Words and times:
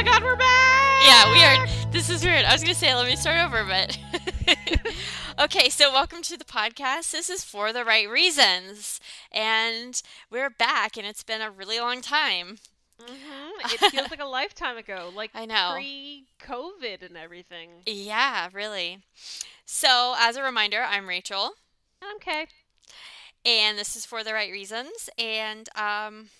my 0.00 0.10
god, 0.10 0.24
we're 0.24 0.34
back! 0.34 1.02
Yeah, 1.04 1.30
we 1.30 1.44
are. 1.44 1.92
This 1.92 2.08
is 2.08 2.24
weird. 2.24 2.46
I 2.46 2.54
was 2.54 2.62
gonna 2.62 2.74
say, 2.74 2.94
let 2.94 3.06
me 3.06 3.16
start 3.16 3.38
over, 3.38 3.64
but. 3.64 3.98
okay, 5.38 5.68
so 5.68 5.92
welcome 5.92 6.22
to 6.22 6.38
the 6.38 6.44
podcast. 6.46 7.10
This 7.10 7.28
is 7.28 7.44
for 7.44 7.70
the 7.70 7.84
right 7.84 8.08
reasons. 8.08 8.98
And 9.30 10.00
we're 10.30 10.48
back, 10.48 10.96
and 10.96 11.06
it's 11.06 11.22
been 11.22 11.42
a 11.42 11.50
really 11.50 11.78
long 11.80 12.00
time. 12.00 12.56
Mm-hmm. 12.98 13.74
It 13.74 13.90
feels 13.90 14.10
like 14.10 14.22
a 14.22 14.24
lifetime 14.24 14.78
ago, 14.78 15.10
like 15.14 15.32
I 15.34 15.44
know. 15.44 15.72
pre-COVID 15.74 17.02
and 17.04 17.18
everything. 17.18 17.68
Yeah, 17.84 18.48
really. 18.54 19.00
So, 19.66 20.14
as 20.18 20.36
a 20.36 20.42
reminder, 20.42 20.82
I'm 20.82 21.10
Rachel, 21.10 21.50
Okay. 22.16 22.46
and 23.44 23.76
this 23.76 23.96
is 23.96 24.06
for 24.06 24.24
the 24.24 24.32
right 24.32 24.50
reasons. 24.50 25.10
And 25.18 25.68
um, 25.76 26.30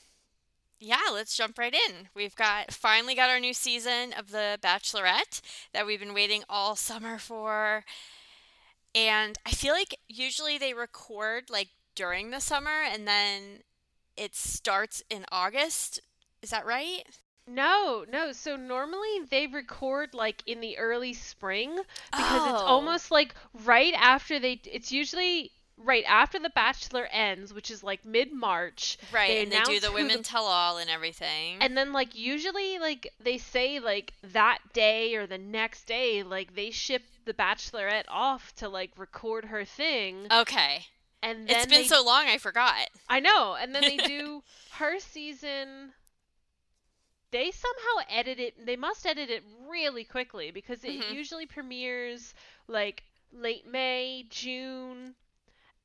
yeah, 0.81 0.99
let's 1.13 1.37
jump 1.37 1.59
right 1.59 1.75
in. 1.75 2.09
We've 2.15 2.35
got 2.35 2.73
finally 2.73 3.15
got 3.15 3.31
our 3.31 3.39
new 3.41 3.55
season 3.55 4.13
of 4.19 4.31
The 4.31 4.59
Bachelorette 4.63 5.41
that 5.73 5.87
we've 5.87 6.01
been 6.01 6.15
waiting 6.15 6.43
all 6.49 6.75
summer 6.77 7.19
for. 7.19 7.85
And 8.95 9.39
I 9.47 9.51
feel 9.51 9.73
like 9.73 9.95
usually 10.09 10.59
they 10.59 10.75
record 10.75 11.45
like 11.51 11.69
during 11.95 12.31
the 12.31 12.41
summer 12.41 12.83
and 12.91 13.07
then 13.07 13.61
it 14.17 14.35
starts 14.35 15.03
in 15.11 15.25
August. 15.31 16.01
Is 16.43 16.51
that 16.51 16.67
right? 16.67 17.03
No, 17.47 18.05
no. 18.11 18.33
So 18.33 18.57
normally 18.57 19.21
they 19.29 19.47
record 19.47 20.15
like 20.15 20.43
in 20.47 20.61
the 20.61 20.79
early 20.79 21.13
spring 21.15 21.77
because 22.11 22.49
it's 22.53 22.63
Oh. 22.63 22.67
almost 22.67 23.11
like 23.11 23.35
right 23.65 23.95
after 23.97 24.39
they. 24.39 24.61
It's 24.65 24.91
usually 24.93 25.53
right 25.83 26.05
after 26.07 26.39
the 26.39 26.51
Bachelor 26.51 27.07
ends, 27.11 27.53
which 27.55 27.71
is 27.71 27.83
like 27.83 28.05
mid-March. 28.05 28.99
Right, 29.13 29.29
They 29.29 29.43
and 29.43 29.53
they 29.53 29.61
do 29.63 29.81
the 29.81 29.93
women 29.93 30.19
the- 30.19 30.23
tell 30.23 30.45
all 30.45 30.79
and 30.79 30.91
everything. 30.91 31.59
And 31.61 31.77
then 31.77 31.93
like 31.93 32.15
usually 32.15 32.79
like 32.79 33.13
they 33.19 33.39
say 33.39 33.81
like 33.81 34.13
that 34.23 34.59
day 34.73 35.15
or 35.17 35.27
the 35.27 35.39
next 35.39 35.85
day 35.87 36.23
like 36.23 36.55
they 36.55 36.71
ship 36.71 37.03
the 37.25 37.35
Bachelorette 37.35 38.05
off 38.09 38.55
to 38.57 38.69
like 38.69 38.93
record 38.97 39.47
her 39.47 39.65
thing. 39.65 40.27
okay. 40.31 40.87
And 41.23 41.47
then 41.47 41.57
It's 41.57 41.67
been 41.67 41.83
they 41.83 41.87
so 41.87 42.03
long 42.03 42.27
I 42.27 42.39
forgot. 42.39 42.75
I 43.09 43.21
know. 43.21 43.55
And 43.61 43.75
then 43.75 43.83
they 43.83 43.97
do 44.07 44.43
her 44.79 44.99
season. 44.99 45.93
They 47.31 47.51
somehow 47.53 48.07
edit 48.11 48.41
it. 48.41 48.67
They 48.67 48.77
must 48.77 49.07
edit 49.07 49.31
it 49.31 49.45
really 49.69 50.03
quickly 50.05 50.51
because 50.51 50.83
it 50.83 51.01
Mhm. 51.01 51.13
usually 51.15 51.47
premieres 51.47 52.35
like 52.67 53.05
late 53.33 53.67
May, 53.67 54.25
June, 54.31 55.15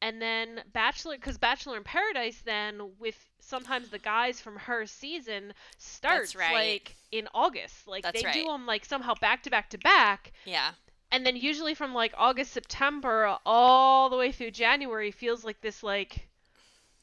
and 0.05 0.21
then 0.21 0.61
Bachelor. 0.71 1.15
Because 1.15 1.39
Bachelor 1.39 1.77
in 1.77 1.83
Paradise, 1.83 2.41
then 2.45 2.91
with 2.99 3.17
sometimes 3.39 3.89
the 3.89 3.97
guys 3.97 4.39
from 4.39 4.55
her 4.57 4.85
season 4.85 5.51
starts 5.79 6.35
right. 6.35 6.53
like 6.53 6.95
in 7.11 7.27
August. 7.33 7.87
Like 7.87 8.03
That's 8.03 8.21
they 8.21 8.31
do 8.31 8.45
them 8.45 8.67
like 8.67 8.85
somehow 8.85 9.15
back 9.15 9.41
to 9.43 9.49
back 9.49 9.71
to 9.71 9.79
back. 9.79 10.31
Yeah. 10.45 10.71
And 11.11 11.25
then 11.25 11.35
usually 11.35 11.73
from 11.73 11.95
like 11.95 12.13
August, 12.17 12.53
September, 12.53 13.37
all 13.45 14.11
the 14.11 14.17
way 14.17 14.31
through 14.31 14.51
January 14.51 15.09
feels 15.09 15.43
like 15.43 15.61
this 15.61 15.81
like 15.81 16.29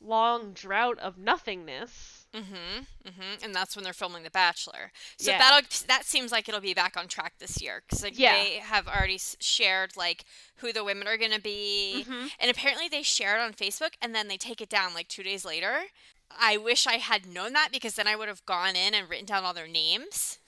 long 0.00 0.52
drought 0.52 1.00
of 1.00 1.18
nothingness. 1.18 2.21
Mhm. 2.34 2.86
Mhm. 3.04 3.42
And 3.42 3.54
that's 3.54 3.76
when 3.76 3.84
they're 3.84 3.92
filming 3.92 4.22
The 4.22 4.30
Bachelor. 4.30 4.90
So 5.18 5.30
Yeah. 5.32 5.38
that'll 5.38 5.68
that 5.86 6.06
seems 6.06 6.32
like 6.32 6.48
it'll 6.48 6.60
be 6.62 6.72
back 6.74 6.96
on 6.96 7.06
track 7.08 7.34
this 7.38 7.60
year 7.60 7.82
cuz 7.88 8.02
like 8.02 8.18
Yeah. 8.18 8.32
they 8.42 8.54
have 8.58 8.88
already 8.88 9.20
shared 9.40 9.96
like 9.96 10.24
who 10.56 10.72
the 10.72 10.82
women 10.84 11.06
are 11.06 11.18
going 11.18 11.30
to 11.32 11.40
be. 11.40 12.04
Mhm. 12.08 12.32
And 12.38 12.50
apparently 12.50 12.88
they 12.88 13.02
share 13.02 13.36
it 13.36 13.40
on 13.42 13.52
Facebook 13.52 13.94
and 14.00 14.14
then 14.14 14.28
they 14.28 14.38
take 14.38 14.60
it 14.62 14.70
down 14.70 14.94
like 14.94 15.08
2 15.08 15.22
days 15.22 15.44
later. 15.44 15.88
I 16.30 16.56
wish 16.56 16.86
I 16.86 16.96
had 16.96 17.26
known 17.26 17.52
that 17.52 17.70
because 17.70 17.94
then 17.96 18.06
I 18.06 18.16
would 18.16 18.28
have 18.28 18.46
gone 18.46 18.76
in 18.76 18.94
and 18.94 19.08
written 19.10 19.26
down 19.26 19.44
all 19.44 19.52
their 19.52 19.68
names. 19.68 20.38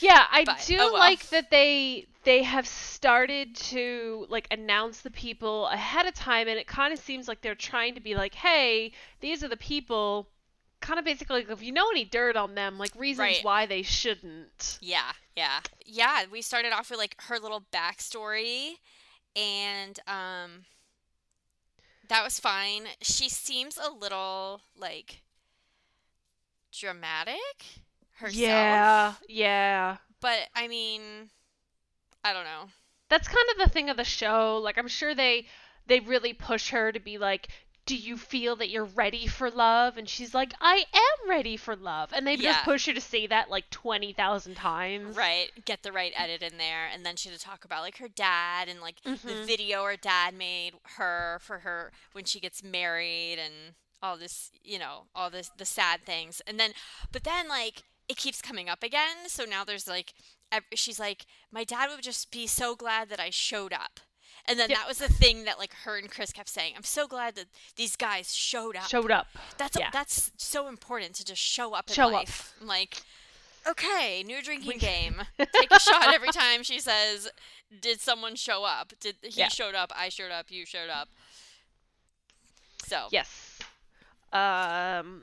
Yeah, 0.00 0.26
I 0.30 0.44
But- 0.44 0.64
do 0.66 0.76
oh 0.80 0.92
well. 0.92 0.98
like 0.98 1.28
that 1.30 1.50
they 1.50 2.06
they 2.24 2.42
have 2.42 2.66
started 2.66 3.54
to 3.56 4.26
like 4.28 4.48
announce 4.50 5.00
the 5.02 5.12
people 5.12 5.68
ahead 5.68 6.06
of 6.06 6.14
time 6.14 6.48
and 6.48 6.58
it 6.58 6.66
kind 6.66 6.92
of 6.92 6.98
seems 6.98 7.28
like 7.28 7.40
they're 7.40 7.54
trying 7.54 7.94
to 7.94 8.00
be 8.00 8.16
like, 8.16 8.34
"Hey, 8.34 8.92
these 9.20 9.44
are 9.44 9.48
the 9.48 9.56
people." 9.56 10.28
Kind 10.86 11.00
of 11.00 11.04
basically 11.04 11.40
like 11.40 11.50
if 11.50 11.62
you 11.62 11.72
know 11.72 11.90
any 11.90 12.04
dirt 12.04 12.36
on 12.36 12.54
them, 12.54 12.78
like 12.78 12.94
reasons 12.94 13.18
Right. 13.20 13.38
why 13.44 13.66
they 13.66 13.82
shouldn't. 13.82 14.78
Yeah, 14.80 15.10
yeah. 15.36 15.58
Yeah, 15.84 16.24
we 16.30 16.42
started 16.42 16.72
off 16.72 16.90
with 16.90 16.98
like 17.00 17.16
her 17.22 17.38
little 17.40 17.64
backstory 17.72 18.74
and 19.34 19.98
um 20.06 20.64
that 22.08 22.22
was 22.22 22.38
fine. 22.38 22.84
She 23.02 23.28
seems 23.28 23.76
a 23.76 23.90
little 23.90 24.60
like 24.76 25.22
dramatic 26.72 27.34
herself. 28.18 28.34
Yeah, 28.36 29.14
yeah. 29.28 29.96
But 30.20 30.48
I 30.54 30.68
mean, 30.68 31.30
I 32.22 32.32
don't 32.32 32.44
know. 32.44 32.68
that's 33.08 33.28
kind 33.28 33.46
of 33.52 33.64
the 33.64 33.70
thing 33.72 33.90
of 33.90 33.96
the 33.96 34.04
show. 34.04 34.58
Like 34.62 34.78
I'm 34.78 34.88
sure 34.88 35.14
they 35.16 35.46
they 35.86 36.00
really 36.00 36.32
push 36.32 36.70
her 36.70 36.92
to 36.92 37.00
be 37.00 37.18
like, 37.18 37.48
"Do 37.86 37.96
you 37.96 38.16
feel 38.18 38.56
that 38.56 38.68
you're 38.68 38.84
ready 38.84 39.26
for 39.26 39.50
love?" 39.50 39.96
And 39.96 40.08
she's 40.08 40.34
like, 40.34 40.52
"I 40.60 40.84
am 40.92 41.30
ready 41.30 41.56
for 41.56 41.74
love." 41.76 42.12
And 42.12 42.26
they 42.26 42.34
Yeah. 42.34 42.52
just 42.52 42.64
push 42.64 42.86
her 42.86 42.92
to 42.92 43.00
say 43.00 43.26
that 43.28 43.48
like 43.48 43.70
20,000 43.70 44.54
times. 44.56 45.16
Right, 45.16 45.50
get 45.64 45.82
the 45.82 45.92
right 45.92 46.12
edit 46.16 46.42
in 46.42 46.58
there 46.58 46.86
and 46.86 47.06
then 47.06 47.16
she 47.16 47.30
to 47.30 47.38
talk 47.38 47.64
about 47.64 47.82
like 47.82 47.98
her 47.98 48.08
dad 48.08 48.68
and 48.68 48.80
like 48.80 49.00
the 49.02 49.12
Mhm. 49.16 49.46
video 49.46 49.84
her 49.84 49.96
dad 49.96 50.34
made 50.34 50.74
her 50.96 51.38
for 51.42 51.60
her 51.60 51.92
when 52.12 52.24
she 52.24 52.40
gets 52.40 52.62
married 52.62 53.38
and 53.38 53.74
all 54.02 54.16
this, 54.18 54.50
you 54.62 54.78
know, 54.78 55.08
all 55.14 55.30
this 55.30 55.50
the 55.56 55.64
sad 55.64 56.04
things. 56.04 56.40
And 56.46 56.58
then 56.60 56.74
but 57.12 57.24
then 57.24 57.48
like 57.48 57.82
it 58.08 58.16
keeps 58.16 58.40
coming 58.42 58.68
up 58.68 58.82
again, 58.82 59.28
so 59.28 59.44
now 59.44 59.64
there's 59.64 59.88
like 59.88 60.14
she's 60.74 61.00
like 61.00 61.26
my 61.50 61.64
dad 61.64 61.90
would 61.90 62.02
just 62.02 62.30
be 62.30 62.46
so 62.46 62.76
glad 62.76 63.08
that 63.08 63.20
I 63.20 63.30
showed 63.30 63.72
up. 63.72 64.00
And 64.48 64.58
then 64.60 64.70
Yep. 64.70 64.78
that 64.78 64.88
was 64.88 64.98
the 64.98 65.08
thing 65.08 65.44
that 65.44 65.58
like 65.58 65.72
her 65.84 65.96
and 65.98 66.10
Chris 66.10 66.32
kept 66.32 66.48
saying. 66.48 66.74
I'm 66.76 66.84
so 66.84 67.06
glad 67.08 67.34
that 67.34 67.46
these 67.76 67.96
guys 67.96 68.34
showed 68.34 68.76
up. 68.76 68.84
Showed 68.88 69.10
up. 69.10 69.26
That's 69.58 69.76
yeah. 69.78 69.90
that's 69.92 70.30
so 70.36 70.68
important 70.68 71.14
to 71.16 71.24
just 71.24 71.42
show 71.42 71.74
up 71.74 71.88
in 71.88 71.94
Show 71.94 72.06
up. 72.06 72.12
life. 72.12 72.54
I'm 72.60 72.68
like, 72.68 73.02
okay, 73.68 74.22
new 74.24 74.40
drinking 74.42 74.68
We- 74.74 74.78
game. 74.78 75.22
Take 75.38 75.70
a 75.72 75.80
shot 75.80 76.14
every 76.14 76.28
time 76.30 76.62
she 76.62 76.78
says, 76.78 77.28
"Did 77.80 78.00
someone 78.00 78.36
show 78.36 78.64
up? 78.64 78.92
Did 79.00 79.16
he 79.22 79.40
Yeah. 79.40 79.48
showed 79.48 79.74
up? 79.74 79.92
I 79.96 80.08
showed 80.10 80.30
up. 80.30 80.46
You 80.50 80.64
showed 80.64 80.90
up." 80.90 81.08
So, 82.86 83.08
Yes. 83.10 83.58
Um 84.32 85.22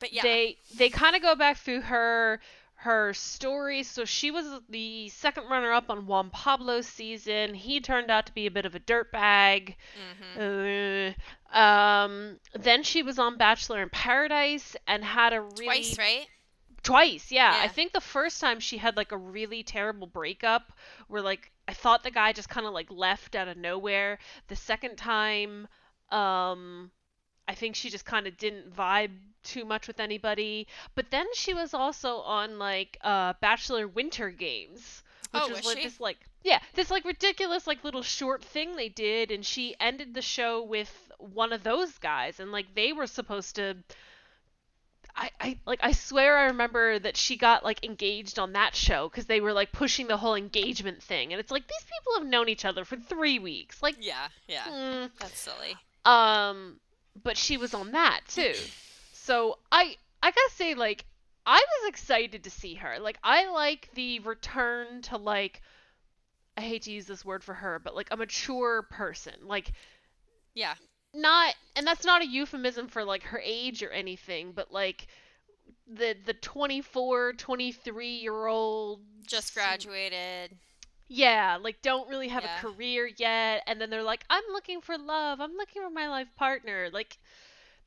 but 0.00 0.12
yeah, 0.12 0.22
they 0.22 0.56
they 0.76 0.88
kind 0.90 1.14
of 1.16 1.22
go 1.22 1.34
back 1.34 1.56
through 1.58 1.82
her 1.82 2.40
her 2.86 3.12
story. 3.14 3.82
So 3.82 4.04
she 4.06 4.30
was 4.30 4.46
the 4.70 5.08
second 5.10 5.50
runner 5.50 5.72
up 5.72 5.90
on 5.90 6.06
Juan 6.06 6.30
Pablo's 6.30 6.86
season. 6.88 7.54
He 7.54 7.80
turned 7.80 8.10
out 8.10 8.26
to 8.26 8.32
be 8.34 8.46
a 8.46 8.50
bit 8.50 8.66
of 8.66 8.74
a 8.74 8.80
dirtbag. 8.80 9.74
hmm 9.94 10.40
Uh, 10.40 11.58
um, 11.58 12.38
then 12.54 12.82
she 12.82 13.02
was 13.02 13.18
on 13.18 13.36
Bachelor 13.38 13.82
in 13.82 13.90
Paradise 13.90 14.76
and 14.86 15.04
had 15.04 15.32
a 15.32 15.40
really 15.42 15.66
twice, 15.66 15.98
right? 15.98 16.28
twice. 16.82 17.30
Yeah. 17.32 17.56
I 17.62 17.68
think 17.68 17.92
the 17.92 18.00
first 18.00 18.40
time 18.40 18.60
she 18.60 18.78
had 18.78 18.96
like 18.96 19.12
a 19.12 19.18
really 19.18 19.62
terrible 19.62 20.06
breakup 20.06 20.72
where 21.08 21.22
like 21.22 21.50
I 21.68 21.74
thought 21.74 22.02
the 22.04 22.10
guy 22.10 22.32
just 22.32 22.48
kind 22.48 22.66
of 22.66 22.72
like 22.74 22.90
left 22.90 23.34
out 23.34 23.48
of 23.48 23.56
nowhere. 23.56 24.18
The 24.48 24.56
second 24.56 24.96
time, 24.96 25.68
um, 26.10 26.90
I 27.48 27.54
think 27.54 27.76
she 27.76 27.90
just 27.90 28.04
kind 28.04 28.26
of 28.26 28.36
didn't 28.36 28.74
vibe 28.74 29.12
too 29.42 29.64
much 29.64 29.86
with 29.86 30.00
anybody. 30.00 30.66
But 30.94 31.10
then 31.10 31.26
she 31.34 31.54
was 31.54 31.72
also 31.74 32.16
on 32.18 32.58
like 32.58 32.98
uh 33.02 33.34
Bachelor 33.40 33.86
Winter 33.88 34.30
Games. 34.30 35.02
Which 35.32 35.42
Oh, 35.42 35.48
was, 35.48 35.58
was 35.58 35.66
like 35.66 35.78
she? 35.78 35.84
this 35.84 36.00
like 36.00 36.18
yeah, 36.44 36.60
this 36.74 36.90
like 36.90 37.04
ridiculous 37.04 37.66
like 37.66 37.82
little 37.84 38.02
short 38.02 38.44
thing 38.44 38.76
they 38.76 38.88
did 38.88 39.30
and 39.30 39.44
she 39.44 39.74
ended 39.80 40.14
the 40.14 40.22
show 40.22 40.62
with 40.62 41.10
one 41.18 41.52
of 41.52 41.62
those 41.64 41.98
guys 41.98 42.38
and 42.40 42.52
like 42.52 42.74
they 42.74 42.92
were 42.92 43.06
supposed 43.06 43.56
to 43.56 43.76
I, 45.18 45.30
I 45.40 45.58
like 45.66 45.80
I 45.82 45.92
swear 45.92 46.36
I 46.36 46.44
remember 46.44 46.98
that 46.98 47.16
she 47.16 47.36
got 47.36 47.64
like 47.64 47.82
engaged 47.84 48.38
on 48.38 48.52
that 48.52 48.74
show 48.76 49.08
because 49.08 49.24
they 49.26 49.40
were 49.40 49.52
like 49.54 49.72
pushing 49.72 50.08
the 50.08 50.18
whole 50.18 50.34
engagement 50.34 51.02
thing 51.02 51.32
and 51.32 51.40
it's 51.40 51.50
like 51.50 51.66
these 51.66 51.84
people 51.84 52.18
have 52.20 52.26
known 52.28 52.48
each 52.50 52.66
other 52.66 52.84
for 52.84 52.96
three 52.96 53.38
weeks 53.38 53.82
like 53.82 53.96
Yeah, 53.98 54.28
yeah. 54.46 54.64
mm, 54.68 55.10
That's 55.18 55.40
silly. 55.40 55.76
um 56.04 56.78
but 57.22 57.36
she 57.36 57.56
was 57.56 57.74
on 57.74 57.92
that 57.92 58.20
too. 58.28 58.54
So 59.12 59.58
I 59.70 59.96
I 60.22 60.30
gotta 60.30 60.50
say 60.54 60.74
like 60.74 61.04
I 61.44 61.58
was 61.58 61.88
excited 61.88 62.44
to 62.44 62.50
see 62.50 62.74
her. 62.74 62.98
Like 63.00 63.18
I 63.22 63.48
like 63.50 63.90
the 63.94 64.20
return 64.20 65.02
to 65.02 65.16
like 65.16 65.62
I 66.56 66.62
hate 66.62 66.82
to 66.82 66.92
use 66.92 67.06
this 67.06 67.24
word 67.24 67.44
for 67.44 67.54
her 67.54 67.78
but 67.78 67.94
like 67.94 68.08
a 68.10 68.16
mature 68.16 68.82
person. 68.82 69.34
Like 69.42 69.72
Yeah, 70.54 70.74
not 71.14 71.54
and 71.74 71.86
that's 71.86 72.04
not 72.04 72.22
a 72.22 72.26
euphemism 72.26 72.88
for 72.88 73.04
like 73.04 73.22
her 73.24 73.40
age 73.42 73.82
or 73.82 73.90
anything 73.90 74.52
but 74.52 74.72
like 74.72 75.06
the 75.86 76.16
the 76.24 76.34
24 76.34 77.34
23 77.34 78.08
year 78.08 78.46
old 78.46 79.00
just 79.26 79.54
graduated. 79.54 80.56
Yeah 81.08 81.56
like 81.60 81.80
don't 81.82 82.08
really 82.08 82.28
have 82.28 82.42
Yeah. 82.44 82.58
a 82.58 82.60
career 82.60 83.08
yet 83.16 83.62
and 83.66 83.80
then 83.80 83.90
they're 83.90 84.02
like 84.02 84.24
i'm 84.30 84.42
looking 84.52 84.80
for 84.80 84.98
love 84.98 85.40
i'm 85.40 85.54
looking 85.56 85.82
for 85.82 85.90
my 85.90 86.08
life 86.08 86.28
partner 86.36 86.88
like 86.92 87.18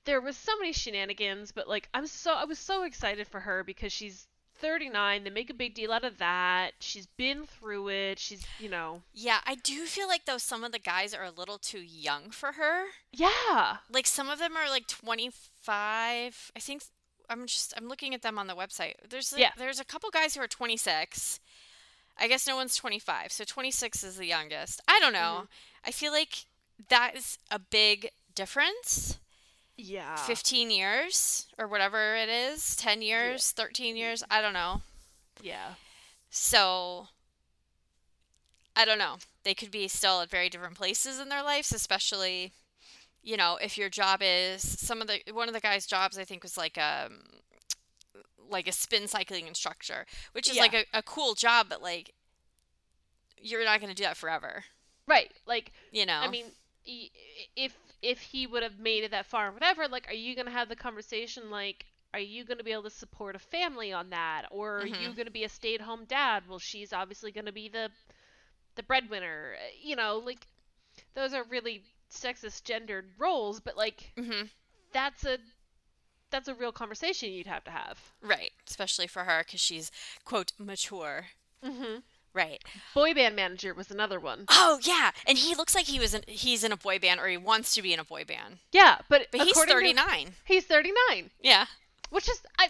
there 0.06 0.21
was 0.21 0.38
so 0.38 0.57
many 0.57 0.71
shenanigans 0.74 1.51
but 1.51 1.68
like 1.68 1.89
i'm 1.94 2.07
so 2.07 2.33
i 2.33 2.45
was 2.45 2.57
so 2.60 2.83
excited 2.83 3.27
for 3.27 3.42
her 3.42 3.63
because 3.63 3.92
she's 3.92 4.27
39. 4.62 5.24
They 5.24 5.30
make 5.30 5.50
a 5.50 5.54
big 5.54 5.74
deal 5.74 5.94
out 5.94 6.04
of 6.04 6.18
that. 6.18 6.71
She's 6.81 7.06
been 7.16 7.45
through 7.45 7.88
it. 7.88 8.19
She's, 8.19 8.45
you 8.60 8.68
know. 8.68 9.04
Yeah, 9.13 9.38
I 9.45 9.56
do 9.56 9.86
feel 9.86 10.10
like 10.10 10.25
though 10.25 10.38
some 10.38 10.65
of 10.65 10.74
the 10.74 10.80
guys 10.80 11.13
are 11.13 11.24
a 11.24 11.31
little 11.31 11.57
too 11.57 11.80
young 11.80 12.30
for 12.30 12.51
her. 12.51 12.88
Yeah. 13.13 13.77
Like 13.89 14.06
some 14.06 14.27
of 14.27 14.38
them 14.38 14.57
are 14.57 14.69
like 14.69 14.86
25. 14.88 16.51
I 16.56 16.60
think 16.60 16.83
I'm 17.30 17.45
just 17.48 17.74
I'm 17.77 17.88
looking 17.88 18.13
at 18.13 18.22
them 18.22 18.38
on 18.38 18.48
the 18.48 18.54
website. 18.56 18.95
There's 19.10 19.31
like, 19.31 19.42
Yeah. 19.42 19.51
there's 19.57 19.80
a 19.80 19.86
couple 19.86 20.10
guys 20.10 20.36
who 20.36 20.42
are 20.42 20.48
26. 20.48 21.39
I 22.19 22.27
guess 22.27 22.48
no 22.48 22.56
one's 22.56 22.75
25. 22.75 23.31
So 23.31 23.44
26 23.44 24.04
is 24.04 24.18
the 24.18 24.25
youngest. 24.25 24.81
I 24.88 25.00
don't 25.00 25.13
know. 25.13 25.48
I 25.86 25.92
feel 25.92 26.12
like 26.12 26.45
that 26.89 27.16
is 27.16 27.38
a 27.50 27.60
big 27.60 28.12
difference. 28.36 29.18
Yeah. 29.77 30.16
15 30.16 30.71
years 30.71 31.48
or 31.57 31.68
whatever 31.68 32.16
it 32.16 32.30
is, 32.30 32.75
10 32.75 33.01
years, 33.01 33.51
13 33.51 33.95
years, 33.95 34.24
I 34.30 34.42
don't 34.42 34.54
know. 34.54 34.81
Yeah. 35.42 35.75
So 36.30 37.07
I 38.75 38.86
don't 38.86 39.00
know. 39.00 39.18
They 39.44 39.54
could 39.54 39.72
be 39.72 39.88
still 39.88 40.22
at 40.22 40.30
very 40.30 40.50
different 40.50 40.75
places 40.75 41.19
in 41.19 41.30
their 41.30 41.44
lives, 41.44 41.72
especially 41.72 42.51
you 43.22 43.38
know, 43.38 43.57
if 43.62 43.77
your 43.77 43.89
job 43.89 44.22
is 44.24 44.62
some 44.62 45.01
of 45.01 45.07
the 45.07 45.19
one 45.33 45.48
of 45.48 45.54
the 45.54 45.60
guys' 45.60 45.86
jobs 45.86 46.18
I 46.18 46.24
think 46.24 46.44
was 46.44 46.57
like 46.57 46.77
um 46.77 47.19
like 48.50 48.68
a 48.68 48.72
spin 48.72 49.07
cycling 49.07 49.48
instructor, 49.48 50.06
which 50.34 50.50
is 50.50 50.56
Yeah. 50.56 50.60
like 50.60 50.74
a, 50.74 50.86
a 50.94 51.04
cool 51.04 51.36
job, 51.36 51.68
but 51.69 51.81
like 51.81 52.13
you're 53.42 53.63
not 53.63 53.80
going 53.80 53.90
to 53.90 53.96
do 53.96 54.04
that 54.04 54.18
forever, 54.18 54.66
Right. 55.07 55.31
Like, 55.46 55.72
you 55.92 56.06
know. 56.06 56.22
I 56.22 56.28
mean, 56.28 56.46
if 57.56 57.78
if 58.01 58.19
he 58.22 58.48
would 58.48 58.63
have 58.63 58.80
made 58.80 59.04
it 59.04 59.12
that 59.12 59.25
far 59.25 59.50
or 59.50 59.51
whatever, 59.51 59.88
like, 59.88 60.07
are 60.10 60.13
you 60.13 60.36
gonna 60.36 60.51
have 60.51 60.69
the 60.69 60.75
conversation 60.75 61.50
like, 61.50 61.86
are 62.13 62.19
you 62.19 62.46
gonna 62.46 62.63
be 62.63 62.72
able 62.72 62.84
to 62.84 62.90
support 62.90 63.36
a 63.36 63.40
family 63.40 63.92
on 63.94 64.10
that, 64.12 64.46
or 64.51 64.81
are 64.81 64.86
you 64.86 65.13
Mhm. 65.13 65.16
gonna 65.16 65.31
be 65.31 65.44
a 65.44 65.50
stay-at-home 65.50 66.06
dad? 66.06 66.44
Well, 66.48 66.60
she's 66.60 66.94
obviously 66.94 67.31
gonna 67.31 67.51
be 67.51 67.69
the 67.69 67.92
the 68.75 68.84
breadwinner. 68.84 69.56
Uh, 69.60 69.69
You 69.81 69.96
know, 69.96 70.19
like, 70.19 70.48
those 71.16 71.34
are 71.34 71.44
really 71.46 71.84
sexist 72.12 72.63
gendered 72.66 73.13
roles, 73.19 73.60
but 73.62 73.78
like, 73.78 74.13
mhm. 74.18 74.50
that's 74.94 75.25
a 75.25 75.40
that's 76.31 76.47
a 76.47 76.53
real 76.53 76.71
conversation 76.71 77.31
you'd 77.31 77.47
have 77.47 77.63
to 77.65 77.71
have. 77.71 77.99
Right, 78.21 78.51
especially 78.67 79.07
for 79.07 79.23
her 79.25 79.43
cuz 79.43 79.59
she's 79.59 79.91
quote 80.25 80.51
mature. 80.57 81.27
Mm-hmm. 81.63 81.99
Right. 82.31 82.63
Boy 82.93 83.13
band 83.15 83.35
manager 83.35 83.73
was 83.73 83.89
another 83.89 84.19
one. 84.19 84.45
Oh 84.49 84.79
yeah, 84.83 85.11
and 85.25 85.37
he 85.37 85.55
looks 85.55 85.73
like 85.75 85.87
he 85.87 85.99
was 85.99 86.13
in, 86.13 86.23
he's 86.27 86.63
in 86.63 86.71
a 86.71 86.77
boy 86.77 86.99
band 86.99 87.19
or 87.19 87.27
he 87.27 87.37
wants 87.37 87.73
to 87.73 87.81
be 87.81 87.91
in 87.93 87.99
a 87.99 88.03
boy 88.03 88.23
band. 88.23 88.59
Yeah, 88.71 88.99
but 89.09 89.27
But 89.31 89.41
he's 89.41 89.53
to- 89.59 89.65
39. 89.65 90.35
he's 90.45 90.65
39. 90.65 91.31
Yeah. 91.41 91.65
Which 92.11 92.29
is 92.29 92.41
I 92.59 92.69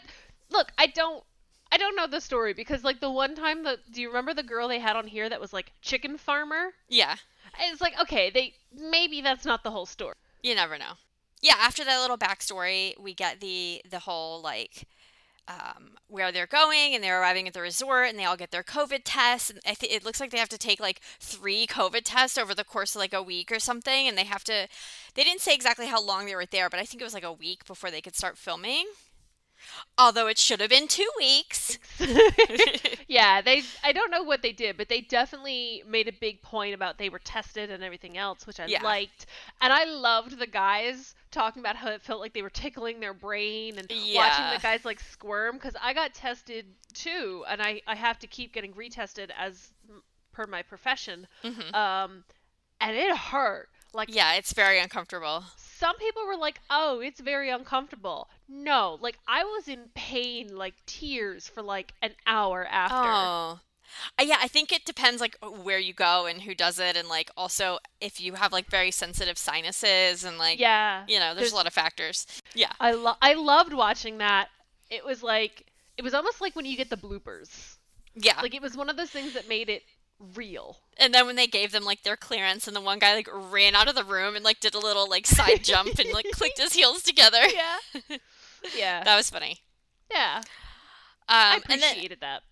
look, 0.49 0.71
I 0.77 0.87
don't 0.87 1.23
I 1.71 1.77
don't 1.77 1.95
know 1.95 2.07
the 2.07 2.21
story 2.21 2.53
because 2.53 2.83
like 2.83 2.99
the 3.01 3.11
one 3.11 3.35
time 3.35 3.63
that 3.63 3.91
do 3.91 4.01
you 4.01 4.07
remember 4.07 4.33
the 4.33 4.43
girl 4.43 4.67
they 4.69 4.79
had 4.79 4.95
on 4.95 5.07
here 5.07 5.27
that 5.29 5.41
was 5.41 5.53
like 5.53 5.73
chicken 5.81 6.17
farmer? 6.17 6.73
Yeah. 6.87 7.17
It's 7.59 7.81
like 7.81 7.99
okay, 8.01 8.29
they 8.29 8.53
maybe 8.73 9.21
that's 9.21 9.45
not 9.45 9.63
the 9.63 9.71
whole 9.71 9.85
story. 9.85 10.15
You 10.41 10.55
never 10.55 10.77
know. 10.77 10.93
Yeah, 11.41 11.55
after 11.57 11.83
that 11.85 12.01
little 12.01 12.17
backstory, 12.17 12.99
we 12.99 13.13
get 13.13 13.39
the 13.39 13.81
the 13.89 13.99
whole 13.99 14.41
like 14.41 14.87
um, 15.47 15.91
where 16.07 16.31
they're 16.31 16.47
going, 16.47 16.93
and 16.93 17.03
they're 17.03 17.19
arriving 17.21 17.47
at 17.47 17.53
the 17.53 17.61
resort, 17.61 18.09
and 18.09 18.19
they 18.19 18.25
all 18.25 18.37
get 18.37 18.51
their 18.51 18.63
COVID 18.63 19.01
tests. 19.03 19.51
And 19.65 19.77
th- 19.77 19.91
it 19.91 20.05
looks 20.05 20.19
like 20.19 20.31
they 20.31 20.37
have 20.37 20.49
to 20.49 20.57
take 20.57 20.79
like 20.79 21.01
three 21.19 21.65
COVID 21.65 22.01
tests 22.03 22.37
over 22.37 22.53
the 22.53 22.63
course 22.63 22.95
of 22.95 22.99
like 22.99 23.13
a 23.13 23.23
week 23.23 23.51
or 23.51 23.59
something, 23.59 24.07
and 24.07 24.17
they 24.17 24.25
have 24.25 24.43
to. 24.45 24.67
They 25.15 25.23
didn't 25.23 25.41
say 25.41 25.55
exactly 25.55 25.87
how 25.87 26.01
long 26.03 26.25
they 26.25 26.35
were 26.35 26.45
there, 26.45 26.69
but 26.69 26.79
I 26.79 26.85
think 26.85 27.01
it 27.01 27.05
was 27.05 27.13
like 27.13 27.23
a 27.23 27.33
week 27.33 27.65
before 27.65 27.89
they 27.91 28.01
could 28.01 28.15
start 28.15 28.37
filming. 28.37 28.85
Although 29.97 30.27
it 30.27 30.37
should 30.37 30.59
have 30.61 30.69
been 30.69 30.87
two 30.87 31.09
weeks. 31.17 31.77
yeah, 33.07 33.41
they 33.41 33.63
I 33.83 33.91
don't 33.91 34.11
know 34.11 34.23
what 34.23 34.41
they 34.41 34.51
did, 34.51 34.77
but 34.77 34.89
they 34.89 35.01
definitely 35.01 35.83
made 35.87 36.07
a 36.07 36.11
big 36.13 36.41
point 36.41 36.73
about 36.73 36.97
they 36.97 37.09
were 37.09 37.19
tested 37.19 37.69
and 37.69 37.83
everything 37.83 38.17
else, 38.17 38.45
which 38.47 38.59
I 38.59 38.65
Yeah. 38.65 38.83
liked. 38.83 39.25
And 39.61 39.71
I 39.73 39.83
loved 39.85 40.39
the 40.39 40.47
guys 40.47 41.15
talking 41.31 41.59
about 41.61 41.75
how 41.75 41.89
it 41.89 42.01
felt 42.01 42.19
like 42.19 42.33
they 42.33 42.41
were 42.41 42.49
tickling 42.49 42.99
their 42.99 43.13
brain 43.13 43.77
and 43.77 43.87
watching 44.15 44.45
the 44.55 44.59
guys 44.61 44.85
like 44.85 44.99
squirm 44.99 45.55
because 45.55 45.75
I 45.81 45.93
got 45.93 46.13
tested 46.13 46.65
too, 46.93 47.43
and 47.49 47.61
I 47.61 47.81
I 47.87 47.95
have 47.95 48.19
to 48.19 48.27
keep 48.27 48.53
getting 48.53 48.73
retested 48.73 49.29
as 49.37 49.71
per 50.31 50.47
my 50.47 50.61
profession. 50.61 51.27
Mhm. 51.43 51.73
Um, 51.73 52.23
and 52.81 52.95
it 52.95 53.15
hurt. 53.15 53.69
Like 53.93 54.13
Yeah, 54.13 54.33
it's 54.35 54.53
very 54.53 54.79
uncomfortable. 54.79 55.43
Some 55.79 55.97
people 55.97 56.25
were 56.27 56.35
like, 56.35 56.59
"Oh, 56.69 56.99
it's 56.99 57.19
very 57.21 57.49
uncomfortable." 57.49 58.29
No, 58.47 58.97
like 59.01 59.17
I 59.27 59.43
was 59.43 59.67
in 59.67 59.89
pain, 59.95 60.55
like 60.55 60.75
tears 60.85 61.47
for 61.47 61.61
like 61.61 61.93
an 62.01 62.13
hour 62.27 62.65
after. 62.69 62.95
Oh. 62.95 63.59
Uh, 64.19 64.23
yeah, 64.23 64.37
I 64.39 64.47
think 64.47 64.71
it 64.71 64.85
depends 64.85 65.19
like 65.19 65.35
where 65.63 65.79
you 65.79 65.93
go 65.93 66.27
and 66.27 66.43
who 66.43 66.53
does 66.53 66.77
it 66.77 66.95
and 66.95 67.07
like 67.07 67.31
also 67.35 67.79
if 67.99 68.21
you 68.21 68.33
have 68.33 68.53
like 68.53 68.67
very 68.67 68.91
sensitive 68.91 69.35
sinuses 69.35 70.23
and 70.23 70.37
like 70.37 70.59
yeah. 70.59 71.05
you 71.07 71.17
know, 71.17 71.33
there's, 71.33 71.37
there's- 71.37 71.51
a 71.53 71.55
lot 71.55 71.65
of 71.67 71.73
factors. 71.73 72.27
Yeah. 72.53 72.71
I 72.79 72.91
lo- 72.91 73.17
I 73.21 73.33
loved 73.33 73.73
watching 73.73 74.19
that. 74.19 74.49
It 74.91 75.03
was 75.05 75.23
like 75.23 75.65
it 75.97 76.03
was 76.03 76.13
almost 76.13 76.39
like 76.39 76.55
when 76.55 76.65
you 76.65 76.77
get 76.77 76.89
the 76.89 76.97
bloopers. 76.97 77.77
Yeah. 78.15 78.39
Like 78.41 78.53
it 78.53 78.61
was 78.61 78.75
one 78.77 78.89
of 78.89 78.97
those 78.97 79.09
things 79.09 79.33
that 79.33 79.47
made 79.49 79.69
it 79.69 79.83
real. 80.35 80.77
and 80.97 81.13
then 81.13 81.25
when 81.25 81.35
they 81.35 81.47
gave 81.47 81.71
them 81.71 81.83
like 81.85 82.03
their 82.03 82.17
clearance 82.17 82.67
and 82.67 82.75
the 82.75 82.81
one 82.81 82.99
guy 82.99 83.13
like 83.15 83.29
ran 83.33 83.75
out 83.75 83.87
of 83.87 83.95
the 83.95 84.03
room 84.03 84.35
and 84.35 84.43
like 84.43 84.59
did 84.59 84.75
a 84.75 84.79
little 84.79 85.07
like 85.09 85.25
side 85.25 85.63
jump 85.63 85.97
and 85.99 86.11
like 86.11 86.27
clicked 86.33 86.59
his 86.59 86.73
heels 86.73 87.01
together. 87.03 87.39
Yeah. 87.53 88.17
Yeah. 88.75 89.03
That 89.05 89.15
was 89.15 89.29
funny. 89.29 89.59
yeah. 90.11 90.41
Um 90.41 90.43
I 91.29 91.57
appreciated 91.63 92.19
that. 92.21 92.43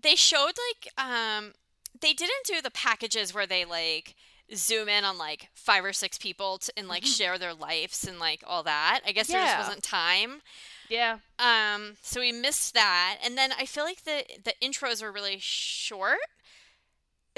they 0.00 0.16
showed 0.16 0.52
like 0.68 0.92
um 1.06 1.52
they 2.00 2.12
didn't 2.12 2.44
do 2.46 2.60
the 2.60 2.70
packages 2.72 3.32
where 3.32 3.46
they 3.46 3.64
like 3.64 4.14
zoom 4.54 4.88
in 4.88 5.04
on 5.04 5.16
like 5.16 5.48
five 5.54 5.84
or 5.84 5.92
six 5.92 6.18
people 6.18 6.58
to, 6.58 6.72
and 6.76 6.88
like 6.88 7.04
share 7.04 7.38
their 7.38 7.54
lives 7.54 8.04
and 8.06 8.18
like 8.18 8.42
all 8.46 8.62
that. 8.64 9.00
I 9.06 9.12
guess 9.12 9.28
there 9.28 9.40
just 9.44 9.58
wasn't 9.58 9.82
time. 9.82 10.42
Yeah. 10.90 11.18
Um, 11.38 11.96
so 12.02 12.20
we 12.20 12.30
missed 12.30 12.74
that, 12.74 13.18
and 13.24 13.38
then 13.38 13.52
I 13.58 13.64
feel 13.64 13.84
like 13.84 14.04
the 14.04 14.24
the 14.44 14.52
intros 14.62 15.00
were 15.02 15.10
really 15.12 15.38
short. 15.40 16.18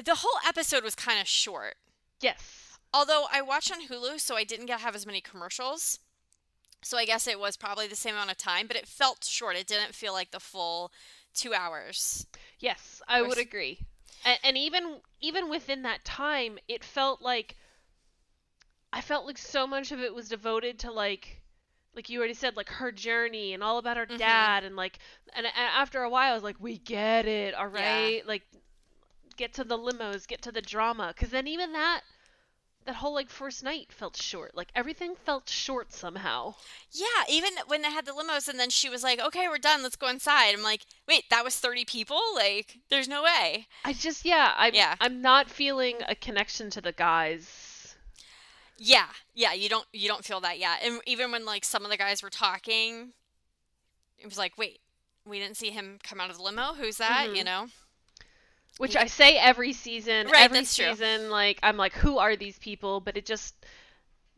The 0.03 0.17
whole 0.17 0.39
episode 0.47 0.85
was 0.85 0.95
kind 0.95 1.21
of 1.21 1.27
short. 1.27 1.77
Yes. 2.21 2.79
Although 2.93 3.27
I 3.33 3.43
watched 3.43 3.73
on 3.73 3.87
Hulu, 3.89 4.21
so 4.21 4.37
I 4.37 4.45
didn't 4.45 4.67
get 4.67 4.81
have 4.81 4.95
as 4.95 5.07
many 5.07 5.21
commercials. 5.21 5.99
So 6.83 6.97
I 6.99 7.05
guess 7.05 7.27
it 7.27 7.41
was 7.41 7.57
probably 7.57 7.87
the 7.89 7.97
same 7.97 8.15
amount 8.15 8.31
of 8.31 8.37
time, 8.37 8.67
but 8.67 8.77
it 8.77 8.87
felt 8.87 9.25
short. 9.25 9.57
It 9.57 9.67
didn't 9.67 9.95
feel 9.95 10.13
like 10.13 10.31
the 10.31 10.41
full 10.41 10.93
two 11.35 11.53
hours. 11.53 12.27
Yes, 12.59 13.03
I 13.09 13.23
would 13.23 13.33
s- 13.33 13.39
agree. 13.39 13.81
And, 14.25 14.39
and 14.45 14.57
even 14.59 15.01
even 15.21 15.49
within 15.51 15.83
that 15.83 16.05
time, 16.05 16.59
it 16.69 16.85
felt 16.85 17.21
like 17.23 17.57
I 18.93 19.01
felt 19.01 19.27
like 19.27 19.39
so 19.39 19.67
much 19.67 19.93
of 19.93 20.01
it 20.01 20.15
was 20.15 20.29
devoted 20.29 20.79
to 20.81 20.93
like 20.93 21.43
like 21.95 22.09
you 22.09 22.19
already 22.19 22.35
said 22.35 22.57
like 22.57 22.69
her 22.69 22.93
journey 22.93 23.53
and 23.55 23.63
all 23.63 23.79
about 23.79 23.97
her 23.97 24.07
Mhm. 24.07 24.19
dad 24.19 24.65
and 24.65 24.77
like 24.77 24.99
and, 25.35 25.47
and 25.47 25.55
after 25.57 26.03
a 26.03 26.11
while 26.11 26.31
I 26.33 26.35
was 26.35 26.43
like 26.43 26.57
we 26.61 26.79
get 26.79 27.27
it, 27.27 27.55
all 27.55 27.67
right? 27.69 28.27
Like 28.27 28.43
get 29.37 29.53
to 29.55 29.65
the 29.65 29.79
limos, 29.79 30.27
get 30.27 30.43
to 30.43 30.53
the 30.53 30.63
drama 30.63 31.15
cuz 31.15 31.31
then 31.31 31.47
even 31.47 31.73
that 31.73 32.03
that 32.87 32.97
whole 32.97 33.15
like 33.15 33.29
first 33.29 33.63
night 33.63 33.93
felt 33.93 34.17
short. 34.17 34.57
Like 34.57 34.69
everything 34.75 35.15
felt 35.17 35.49
short 35.49 35.93
somehow. 35.93 36.55
Yeah, 36.91 37.25
even 37.29 37.51
when 37.67 37.83
they 37.83 37.91
had 37.91 38.07
the 38.07 38.13
limos, 38.13 38.49
and 38.49 38.59
then 38.59 38.71
she 38.71 38.89
was 38.89 39.03
like, 39.03 39.21
"Okay, 39.21 39.49
we're 39.49 39.59
done. 39.59 39.83
Let's 39.83 39.97
go 39.97 40.09
inside." 40.09 40.55
I'm 40.55 40.63
like, 40.63 40.87
"Wait, 41.07 41.29
that 41.31 41.45
was 41.45 41.59
30 41.59 41.85
people? 41.85 42.21
Like, 42.35 42.79
there's 42.89 43.09
no 43.09 43.23
way." 43.23 43.67
I 43.85 43.93
just 43.93 44.25
yeah, 44.25 44.55
I'm 44.57 44.75
Yeah. 44.75 44.95
I'm 45.01 45.21
not 45.21 45.51
feeling 45.51 45.97
a 46.09 46.15
connection 46.15 46.71
to 46.71 46.81
the 46.81 46.93
guys. 46.93 47.97
Yeah, 48.79 49.09
yeah, 49.35 49.53
you 49.53 49.69
don't 49.69 49.87
you 49.93 50.09
don't 50.09 50.25
feel 50.25 50.41
that 50.41 50.59
yet. 50.59 50.81
And 50.83 51.01
even 51.07 51.33
when 51.33 51.45
like 51.45 51.65
some 51.65 51.85
of 51.85 51.91
the 51.91 51.97
guys 51.97 52.23
were 52.23 52.31
talking, 52.31 53.13
it 54.19 54.27
was 54.27 54.39
like, 54.39 54.57
"Wait, 54.57 54.81
we 55.25 55.39
didn't 55.39 55.57
see 55.57 55.71
him 55.71 55.99
come 56.03 56.21
out 56.21 56.31
of 56.31 56.37
the 56.37 56.43
limo. 56.43 56.75
Who's 56.75 56.99
that?" 56.99 57.29
Mhm. 57.29 57.37
You 57.37 57.45
know? 57.45 57.69
Which 58.79 58.95
I 58.97 59.07
say 59.07 59.39
every 59.39 59.73
season, 59.73 60.27
Right, 60.29 60.45
every 60.45 60.59
that's 60.59 60.77
true. 60.77 60.91
season, 60.91 61.31
like 61.31 61.59
I'm 61.63 61.77
like, 61.77 61.95
who 61.95 62.19
are 62.19 62.37
these 62.37 62.59
people? 62.59 63.01
But 63.01 63.17
it 63.17 63.25
just 63.27 63.55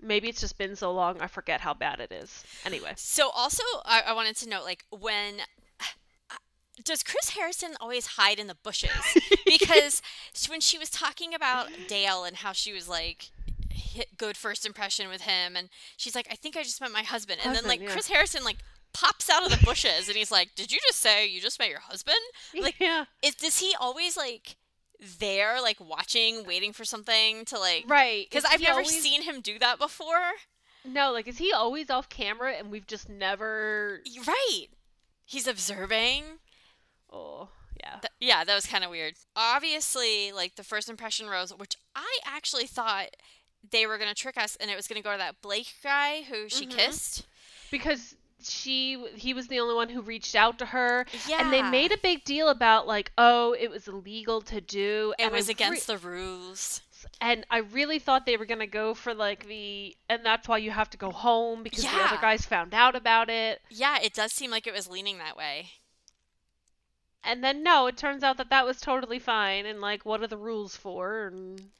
maybe 0.01 0.29
it's 0.29 0.41
just 0.41 0.59
been 0.59 0.77
so 0.77 0.93
long, 0.93 1.21
I 1.21 1.27
forget 1.27 1.61
how 1.61 1.75
bad 1.75 2.01
it 2.01 2.13
is. 2.13 2.45
Anyway, 2.65 2.93
So 2.97 3.31
also, 3.31 3.65
I, 3.85 4.03
I 4.07 4.13
wanted 4.13 4.37
to 4.37 4.49
note, 4.49 4.63
like, 4.65 4.85
when 4.91 5.39
does 6.85 7.03
Chris 7.03 7.31
Harrison 7.31 7.75
always 7.81 8.07
hide 8.07 8.39
in 8.39 8.47
the 8.47 8.55
bushes? 8.55 8.91
Because 9.47 10.03
when 10.49 10.61
she 10.61 10.77
was 10.79 10.91
talking 10.91 11.35
about 11.35 11.69
Dale 11.89 12.23
and 12.25 12.37
how 12.37 12.53
she 12.53 12.71
was 12.73 12.87
like 12.87 13.31
good 14.19 14.37
first 14.37 14.67
impression 14.67 15.09
with 15.09 15.23
him, 15.23 15.57
and 15.57 15.71
she's 15.97 16.15
like, 16.15 16.29
I 16.31 16.35
think 16.35 16.55
I 16.57 16.63
just 16.63 16.81
met 16.81 16.93
my 16.93 17.03
husband, 17.03 17.41
and 17.43 17.57
then 17.57 17.65
like 17.65 17.81
yeah. 17.81 17.91
Chris 17.91 18.09
Harrison 18.09 18.45
like 18.45 18.59
pops 19.01 19.29
out 19.31 19.45
of 19.45 19.51
the 19.51 19.65
bushes, 19.65 20.09
and 20.09 20.17
he's 20.17 20.31
like, 20.31 20.51
Did 20.57 20.73
you 20.73 20.79
just 20.87 20.99
say 21.01 21.27
you 21.27 21.41
just 21.41 21.59
met 21.59 21.69
your 21.71 21.81
husband? 21.81 22.17
Like, 22.61 22.77
yeah, 22.81 23.05
Is 23.23 23.35
does 23.35 23.59
he 23.59 23.75
always 23.81 24.17
like 24.17 24.57
there, 25.21 25.61
like 25.63 25.79
watching, 25.81 26.45
waiting 26.45 26.73
for 26.73 26.85
something 26.85 27.45
to 27.47 27.59
like? 27.59 27.85
right. 27.89 28.27
Because 28.29 28.45
I've 28.45 28.61
never 28.61 28.73
always- 28.81 29.01
seen 29.03 29.23
him 29.23 29.41
do 29.41 29.59
that 29.59 29.79
before. 29.79 30.33
No, 30.85 31.13
like 31.13 31.29
is 31.29 31.39
he 31.39 31.53
always 31.53 31.91
off 31.91 32.09
camera 32.09 32.53
and 32.53 32.71
we've 32.71 32.87
just 32.87 33.09
never? 33.09 34.01
Right. 34.27 34.67
He's 35.25 35.47
observing. 35.47 36.25
Oh, 37.13 37.49
yeah. 37.81 37.99
Th- 38.01 38.13
yeah, 38.21 38.45
that 38.45 38.55
was 38.55 38.67
kind 38.67 38.85
of 38.85 38.91
weird. 38.91 39.15
Obviously, 39.37 40.33
like 40.33 40.55
the 40.57 40.65
first 40.65 40.89
impression 40.89 41.29
rose, 41.29 41.51
which 41.55 41.77
I 41.95 42.19
actually 42.25 42.67
thought 42.67 43.09
they 43.71 43.87
were 43.87 43.99
gonna 43.99 44.15
trick 44.15 44.39
us, 44.39 44.57
and 44.57 44.71
it 44.71 44.77
was 44.77 44.87
gonna 44.89 45.03
go 45.03 45.13
to 45.13 45.19
that 45.19 45.43
Blake 45.43 45.75
guy 45.83 46.23
who 46.23 46.49
she 46.49 46.67
Mhm. 46.67 46.71
kissed. 46.77 47.27
because 47.71 48.15
she 48.43 49.03
he 49.17 49.35
was 49.35 49.49
the 49.49 49.59
only 49.61 49.75
one 49.75 49.89
who 49.89 50.01
reached 50.01 50.35
out 50.35 50.59
to 50.59 50.67
her 50.67 51.07
Yeah, 51.29 51.41
and 51.43 51.53
they 51.53 51.63
made 51.63 51.93
a 51.93 51.99
big 51.99 52.25
deal 52.25 52.49
about 52.49 52.87
like 52.87 53.11
oh 53.19 53.53
it 53.59 53.69
was 53.71 53.89
illegal 53.89 54.41
to 54.43 54.61
do 54.61 55.15
it 55.19 55.25
and 55.25 55.33
was 55.33 55.49
I 55.49 55.53
against 55.53 55.87
the 55.87 55.99
rules. 55.99 56.81
and 57.21 57.45
I 57.51 57.59
really 57.59 57.99
thought 57.99 58.27
they 58.27 58.37
were 58.37 58.47
going 58.47 58.61
to 58.61 58.67
go 58.67 58.95
for 58.95 59.13
like 59.15 59.47
the 59.49 59.97
and 60.09 60.25
that's 60.25 60.47
why 60.49 60.59
you 60.59 60.71
have 60.71 60.91
to 60.91 60.97
go 60.97 61.11
home 61.11 61.63
because 61.63 61.83
the 61.83 61.91
other 61.91 62.19
guys 62.21 62.45
found 62.47 62.75
out 62.75 62.95
about 62.95 63.29
it 63.29 63.61
Yeah, 63.71 63.99
it 64.01 64.15
does 64.15 64.33
seem 64.33 64.51
like 64.51 64.67
it 64.67 64.73
was 64.75 64.89
leaning 64.89 65.19
that 65.19 65.37
way. 65.37 65.71
and 67.25 67.43
then 67.43 67.63
no 67.63 67.87
it 67.87 67.97
turns 67.97 68.23
out 68.23 68.37
that 68.37 68.51
that 68.51 68.65
was 68.67 68.81
totally 68.81 69.19
fine 69.19 69.67
and 69.67 69.81
like 69.81 70.05
what 70.05 70.23
are 70.23 70.27
the 70.29 70.37
rules 70.37 70.77
for 70.77 71.27
and 71.27 71.71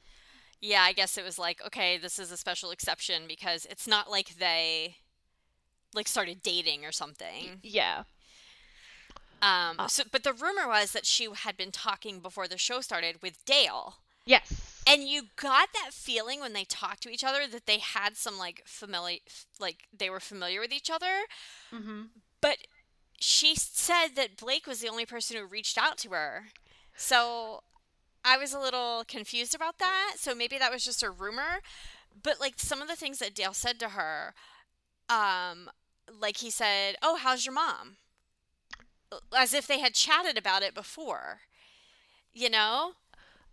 Yeah, 0.61 0.81
I 0.81 0.91
guess 0.91 1.17
it 1.17 1.23
was 1.23 1.39
like, 1.39 1.61
okay, 1.65 1.97
this 1.97 2.19
is 2.19 2.33
a 2.33 2.37
special 2.37 2.69
exception 2.71 3.23
because 3.29 3.65
it's 3.69 3.87
not 3.87 4.11
like 4.11 4.35
they 4.39 4.97
like 5.93 6.07
started 6.07 6.41
dating 6.43 6.85
or 6.85 6.91
something. 6.91 7.59
yeah 7.63 8.03
Um, 9.41 9.75
Uh. 9.79 9.87
so, 9.87 10.03
but 10.11 10.23
the 10.23 10.33
rumor 10.33 10.67
was 10.67 10.91
that 10.91 11.05
she 11.05 11.27
had 11.33 11.55
been 11.57 11.71
talking 11.71 12.19
before 12.19 12.47
the 12.47 12.57
show 12.57 12.81
started 12.81 13.21
with 13.21 13.43
Dale. 13.45 13.95
yes 14.25 14.81
And 14.85 15.07
you 15.07 15.23
got 15.35 15.69
that 15.73 15.93
feeling 15.93 16.39
when 16.41 16.53
they 16.53 16.65
talked 16.65 17.01
to 17.03 17.09
each 17.09 17.23
other 17.23 17.47
that 17.47 17.65
they 17.65 17.79
had 17.79 18.17
some 18.17 18.37
like 18.37 18.63
familiar, 18.65 19.19
like 19.59 19.87
they 19.97 20.09
were 20.09 20.19
familiar 20.19 20.59
with 20.59 20.71
each 20.73 20.89
other. 20.89 21.25
mm-hmm. 21.73 22.03
But 22.41 22.57
she 23.19 23.55
said 23.55 24.09
that 24.15 24.37
Blake 24.37 24.65
was 24.67 24.79
the 24.79 24.87
only 24.89 25.05
person 25.05 25.37
who 25.37 25.45
reached 25.45 25.77
out 25.77 25.97
to 25.99 26.09
her. 26.11 26.45
So 26.95 27.63
I 28.25 28.37
was 28.37 28.53
a 28.53 28.59
little 28.59 29.03
confused 29.07 29.53
about 29.55 29.77
that. 29.79 30.15
So 30.17 30.33
maybe 30.35 30.57
that 30.57 30.71
was 30.71 30.83
just 30.83 31.03
a 31.03 31.09
rumor. 31.11 31.61
But 32.23 32.39
like 32.39 32.55
some 32.57 32.81
of 32.81 32.87
the 32.87 32.95
things 32.95 33.19
that 33.19 33.35
Dale 33.35 33.53
said 33.53 33.79
to 33.79 33.89
her, 33.89 34.33
um, 35.09 35.69
like 36.19 36.37
he 36.37 36.49
said, 36.49 36.95
"Oh, 37.01 37.15
how's 37.17 37.45
your 37.45 37.53
mom?" 37.53 37.97
As 39.35 39.53
if 39.53 39.67
they 39.67 39.79
had 39.79 39.93
chatted 39.93 40.37
about 40.37 40.61
it 40.63 40.73
before. 40.73 41.41
You 42.33 42.49
know? 42.49 42.93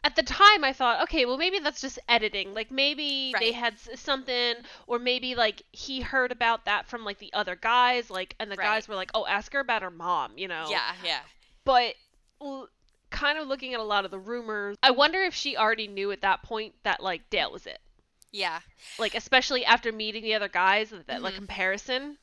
at 0.05 0.15
the 0.15 0.23
time 0.23 0.63
I 0.63 0.73
thought, 0.73 1.03
okay, 1.05 1.25
well 1.25 1.37
maybe 1.39 1.59
that's 1.59 1.81
just 1.81 1.99
editing. 2.09 2.55
Like 2.55 2.71
maybe 2.71 3.35
they 3.41 3.51
had 3.51 3.75
something, 3.97 4.55
or 4.87 5.01
maybe 5.01 5.35
like 5.35 5.63
he 5.73 6.01
heard 6.01 6.31
about 6.31 6.65
that 6.67 6.87
from 6.87 7.05
like 7.05 7.19
the 7.19 7.33
other 7.33 7.57
guys, 7.57 8.09
like, 8.09 8.37
and 8.39 8.49
the 8.49 8.55
Right. 8.55 8.65
guys 8.67 8.87
were 8.87 8.95
like, 8.95 9.11
oh, 9.15 9.27
ask 9.27 9.53
her 9.53 9.59
about 9.59 9.83
her 9.83 9.91
mom, 9.91 10.39
you 10.39 10.47
know? 10.47 10.69
Yeah, 10.71 10.93
yeah. 11.03 11.21
But 11.65 11.95
kind 13.11 13.37
of 13.39 13.49
looking 13.49 13.75
at 13.75 13.81
a 13.81 13.85
lot 13.85 14.05
of 14.05 14.13
the 14.13 14.19
rumors, 14.19 14.77
I 14.81 14.93
wonder 14.93 15.23
if 15.25 15.35
she 15.35 15.57
already 15.57 15.89
knew 15.89 16.13
at 16.13 16.21
that 16.21 16.43
point 16.45 16.75
that 16.85 17.03
like 17.03 17.29
Dale 17.29 17.51
was 17.51 17.67
it. 17.67 17.81
Yeah. 18.31 18.61
Like 19.01 19.17
especially 19.17 19.65
after 19.65 19.91
meeting 19.91 20.23
the 20.23 20.35
other 20.35 20.49
guys, 20.49 20.93
that 21.09 21.21
like 21.23 21.35
Mhm. 21.35 21.39
comparison. 21.39 22.19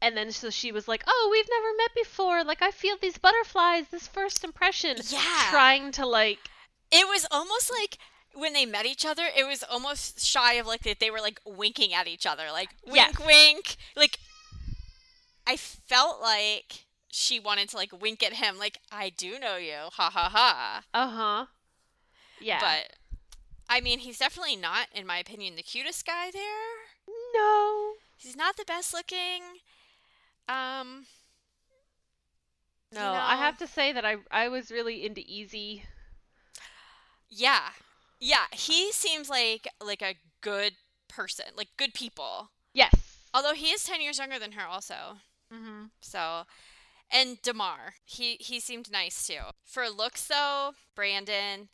And 0.00 0.16
then 0.16 0.30
so 0.30 0.50
she 0.50 0.70
was 0.70 0.86
like, 0.86 1.02
"Oh, 1.06 1.28
we've 1.32 1.48
never 1.50 1.76
met 1.76 1.90
before. 1.94 2.44
Like 2.44 2.62
I 2.62 2.70
feel 2.70 2.96
these 3.00 3.18
butterflies, 3.18 3.86
this 3.90 4.06
first 4.06 4.44
impression." 4.44 4.96
Yeah. 5.08 5.46
Trying 5.50 5.90
to 5.92 6.06
like 6.06 6.38
It 6.90 7.06
was 7.08 7.26
almost 7.30 7.70
like 7.70 7.98
when 8.34 8.52
they 8.52 8.64
met 8.66 8.86
each 8.86 9.04
other, 9.04 9.24
it 9.36 9.44
was 9.44 9.64
almost 9.64 10.24
shy 10.24 10.54
of 10.54 10.66
like 10.66 10.82
that 10.82 11.00
they 11.00 11.10
were 11.10 11.20
like 11.20 11.40
winking 11.44 11.92
at 11.94 12.06
each 12.06 12.26
other, 12.26 12.44
like 12.52 12.68
wink, 12.86 12.96
Yes. 12.96 13.18
wink. 13.26 13.76
Like 13.96 14.18
I 15.46 15.56
felt 15.56 16.20
like 16.20 16.84
she 17.10 17.40
wanted 17.40 17.68
to 17.70 17.76
like 17.76 17.90
wink 18.00 18.22
at 18.22 18.34
him, 18.34 18.58
like 18.58 18.78
I 18.92 19.10
do 19.10 19.38
know 19.40 19.56
you, 19.56 19.88
ha 19.92 20.10
ha 20.10 20.28
ha. 20.32 20.82
Uh 20.94 21.08
huh. 21.08 21.46
Yeah. 22.40 22.60
But 22.60 22.92
I 23.68 23.80
mean, 23.80 23.98
he's 23.98 24.18
definitely 24.18 24.56
not, 24.56 24.86
in 24.94 25.06
my 25.06 25.18
opinion, 25.18 25.56
the 25.56 25.62
cutest 25.62 26.06
guy 26.06 26.30
there. 26.30 26.76
no. 27.34 27.92
He's 28.16 28.36
not 28.36 28.56
the 28.56 28.64
best 28.64 28.92
looking. 28.94 29.42
Um. 30.48 31.06
you 32.92 32.98
No, 32.98 33.12
I 33.12 33.36
have 33.36 33.58
to 33.58 33.66
say 33.66 33.92
that 33.92 34.04
I 34.04 34.16
I 34.30 34.48
was 34.48 34.70
really 34.70 35.04
into 35.04 35.20
Eazy. 35.20 35.82
Yeah, 37.28 37.70
yeah. 38.20 38.46
He 38.52 38.92
seems 38.92 39.28
like 39.28 39.68
like 39.84 40.02
a 40.02 40.14
good 40.40 40.74
person, 41.08 41.46
like 41.56 41.68
good 41.76 41.94
people. 41.94 42.50
Yes. 42.72 43.18
Although 43.34 43.54
he 43.54 43.66
is 43.66 43.84
ten 43.84 44.00
years 44.00 44.18
younger 44.18 44.38
than 44.38 44.52
her, 44.52 44.66
also. 44.66 45.18
Mm-hmm. 45.52 45.86
So, 46.00 46.44
and 47.10 47.40
Demar, 47.42 47.94
he 48.04 48.36
he 48.40 48.60
seemed 48.60 48.90
nice 48.90 49.26
too. 49.26 49.52
For 49.64 49.88
looks 49.88 50.26
though, 50.26 50.72
Brandon, 50.94 51.68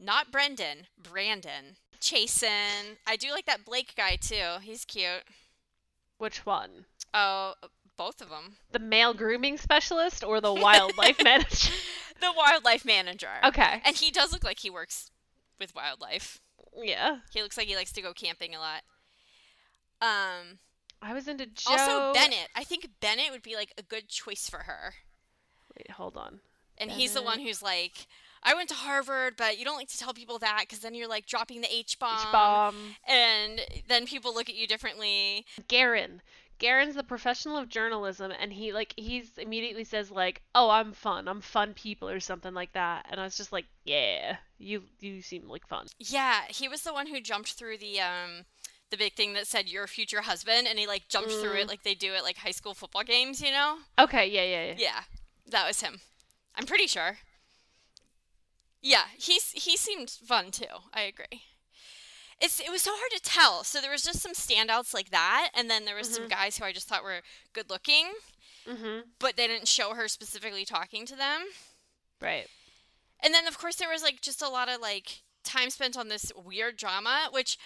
not 0.00 0.32
Brendan, 0.32 0.86
Brandon, 1.00 1.76
Chasen. 2.00 2.98
I 3.06 3.16
do 3.16 3.30
like 3.30 3.46
that 3.46 3.64
Blake 3.64 3.94
guy 3.96 4.16
too. 4.16 4.58
He's 4.62 4.84
cute. 4.84 5.24
Which 6.18 6.44
one? 6.44 6.86
Oh, 7.14 7.54
both 7.96 8.20
of 8.20 8.30
them. 8.30 8.56
The 8.72 8.78
male 8.78 9.14
grooming 9.14 9.58
specialist 9.58 10.22
or 10.24 10.40
the 10.40 10.54
wildlife 10.54 11.22
manager? 11.24 11.72
The 12.20 12.32
wildlife 12.36 12.84
manager. 12.84 13.28
Okay. 13.44 13.82
And 13.84 13.96
he 13.96 14.10
does 14.10 14.32
look 14.32 14.44
like 14.44 14.60
he 14.60 14.70
works 14.70 15.10
with 15.58 15.74
wildlife. 15.74 16.40
Yeah. 16.76 17.18
He 17.32 17.42
looks 17.42 17.56
like 17.56 17.66
he 17.66 17.76
likes 17.76 17.92
to 17.92 18.02
go 18.02 18.12
camping 18.12 18.54
a 18.54 18.58
lot. 18.58 18.82
Um. 20.00 20.58
I 21.00 21.14
was 21.14 21.28
into 21.28 21.46
Joe. 21.46 21.70
Also, 21.70 22.12
Bennett. 22.12 22.48
I 22.56 22.64
think 22.64 22.88
Bennett 23.00 23.30
would 23.30 23.42
be 23.42 23.54
like 23.54 23.72
a 23.78 23.82
good 23.82 24.08
choice 24.08 24.48
for 24.48 24.60
her. 24.60 24.94
Wait, 25.76 25.92
hold 25.92 26.16
on. 26.16 26.40
And 26.76 26.90
he's 26.90 27.14
the 27.14 27.22
one 27.22 27.40
who's 27.40 27.62
like, 27.62 28.06
I 28.42 28.54
went 28.54 28.68
to 28.68 28.74
Harvard, 28.74 29.34
but 29.36 29.58
you 29.58 29.64
don't 29.64 29.76
like 29.76 29.88
to 29.88 29.98
tell 29.98 30.14
people 30.14 30.38
that 30.38 30.60
because 30.62 30.78
then 30.80 30.94
you're 30.94 31.08
like 31.08 31.26
dropping 31.26 31.60
the 31.60 31.72
H 31.72 31.98
bomb. 31.98 32.32
Bomb. 32.32 32.76
And 33.06 33.60
then 33.88 34.06
people 34.06 34.32
look 34.34 34.48
at 34.48 34.54
you 34.54 34.66
differently. 34.66 35.44
Garin. 35.66 36.22
Garin's 36.58 36.94
the 36.96 37.02
professional 37.04 37.56
of 37.56 37.68
journalism, 37.68 38.32
and 38.38 38.52
he 38.52 38.72
like 38.72 38.94
he's 38.96 39.30
immediately 39.38 39.84
says 39.84 40.10
like, 40.10 40.42
"Oh, 40.54 40.70
I'm 40.70 40.92
fun. 40.92 41.28
I'm 41.28 41.40
fun 41.40 41.74
people" 41.74 42.08
or 42.08 42.20
something 42.20 42.54
like 42.54 42.72
that. 42.72 43.06
And 43.10 43.20
I 43.20 43.24
was 43.24 43.36
just 43.36 43.52
like, 43.52 43.66
"Yeah, 43.84 44.38
you 44.58 44.84
you 45.00 45.22
seem 45.22 45.48
like 45.48 45.66
fun." 45.66 45.86
Yeah, 45.98 46.42
he 46.48 46.68
was 46.68 46.82
the 46.82 46.92
one 46.92 47.06
who 47.06 47.20
jumped 47.20 47.52
through 47.52 47.78
the 47.78 48.00
um 48.00 48.44
the 48.90 48.96
big 48.96 49.12
thing 49.14 49.34
that 49.34 49.46
said 49.46 49.68
your 49.68 49.86
future 49.86 50.22
husband 50.22 50.66
and 50.66 50.78
he 50.78 50.86
like 50.86 51.08
jumped 51.08 51.30
through 51.30 51.52
Mm. 51.56 51.60
it 51.62 51.68
like 51.68 51.82
they 51.82 51.94
do 51.94 52.14
at 52.14 52.24
like 52.24 52.38
high 52.38 52.50
school 52.52 52.72
football 52.74 53.04
games, 53.04 53.42
you 53.42 53.50
know? 53.50 53.78
Okay. 53.98 54.26
Yeah. 54.26 54.44
Yeah. 54.44 54.64
Yeah. 54.66 54.74
Yeah, 54.78 55.00
that 55.50 55.66
was 55.66 55.80
him. 55.82 56.00
I'm 56.54 56.64
pretty 56.66 56.86
sure. 56.86 57.18
Yeah, 58.80 59.04
he's 59.18 59.50
he 59.52 59.76
seemed 59.76 60.08
fun 60.10 60.50
too. 60.50 60.66
I 60.94 61.02
agree. 61.02 61.42
It's 62.40 62.60
it 62.60 62.70
was 62.70 62.82
so 62.82 62.92
hard 62.94 63.10
to 63.12 63.20
tell. 63.20 63.64
So 63.64 63.80
there 63.80 63.90
was 63.90 64.02
just 64.02 64.20
some 64.20 64.32
standouts 64.32 64.94
like 64.94 65.10
that, 65.10 65.50
and 65.54 65.68
then 65.68 65.84
there 65.84 65.96
was 65.96 66.12
some 66.14 66.24
Mhm. 66.26 66.30
guys 66.30 66.56
who 66.58 66.64
I 66.64 66.72
just 66.72 66.86
thought 66.88 67.02
were 67.02 67.22
good 67.52 67.68
looking, 67.70 68.14
Mm-hmm. 68.66 69.08
but 69.18 69.36
they 69.36 69.46
didn't 69.48 69.66
show 69.68 69.94
her 69.94 70.06
specifically 70.08 70.64
talking 70.64 71.04
to 71.06 71.16
them. 71.16 71.48
Right. 72.20 72.48
And 73.20 73.34
then 73.34 73.46
of 73.48 73.58
course 73.58 73.76
there 73.76 73.88
was 73.88 74.02
like 74.02 74.20
just 74.20 74.40
a 74.42 74.48
lot 74.48 74.68
of 74.68 74.80
like 74.80 75.22
time 75.42 75.70
spent 75.70 75.96
on 75.96 76.08
this 76.08 76.30
weird 76.36 76.76
drama, 76.76 77.28
which 77.32 77.58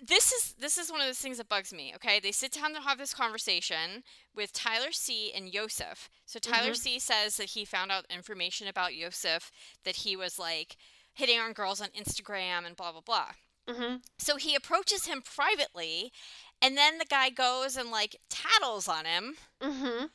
this 0.00 0.32
is 0.32 0.54
this 0.54 0.78
is 0.78 0.90
one 0.90 1.00
of 1.00 1.06
those 1.06 1.18
things 1.18 1.36
that 1.38 1.48
bugs 1.48 1.72
me. 1.72 1.92
Okay, 1.94 2.18
they 2.18 2.32
sit 2.32 2.52
down 2.52 2.72
to 2.74 2.80
have 2.80 2.98
this 2.98 3.12
conversation 3.14 4.02
with 4.34 4.52
Tyler 4.52 4.90
C 4.92 5.30
and 5.32 5.52
Yosef. 5.52 6.08
So 6.26 6.38
Tyler 6.40 6.72
Mhm. 6.72 6.76
C 6.78 6.98
says 6.98 7.36
that 7.36 7.50
he 7.50 7.64
found 7.64 7.92
out 7.92 8.06
information 8.10 8.66
about 8.66 8.94
Yosef 8.94 9.52
that 9.84 9.96
he 9.96 10.16
was 10.16 10.38
like 10.38 10.76
hitting 11.12 11.38
on 11.38 11.52
girls 11.52 11.80
on 11.80 11.90
Instagram 11.90 12.64
and 12.66 12.74
blah 12.76 12.90
blah 12.92 13.02
blah. 13.02 13.32
Mm-hmm. 13.70 13.96
So 14.18 14.36
he 14.36 14.54
approaches 14.54 15.06
him 15.06 15.22
privately, 15.22 16.12
and 16.60 16.76
then 16.76 16.98
the 16.98 17.04
guy 17.04 17.30
goes 17.30 17.76
and 17.76 17.90
like 17.90 18.16
tattles 18.28 18.88
on 18.88 19.04
him. 19.04 19.36
Mm-hmm. 19.62 20.06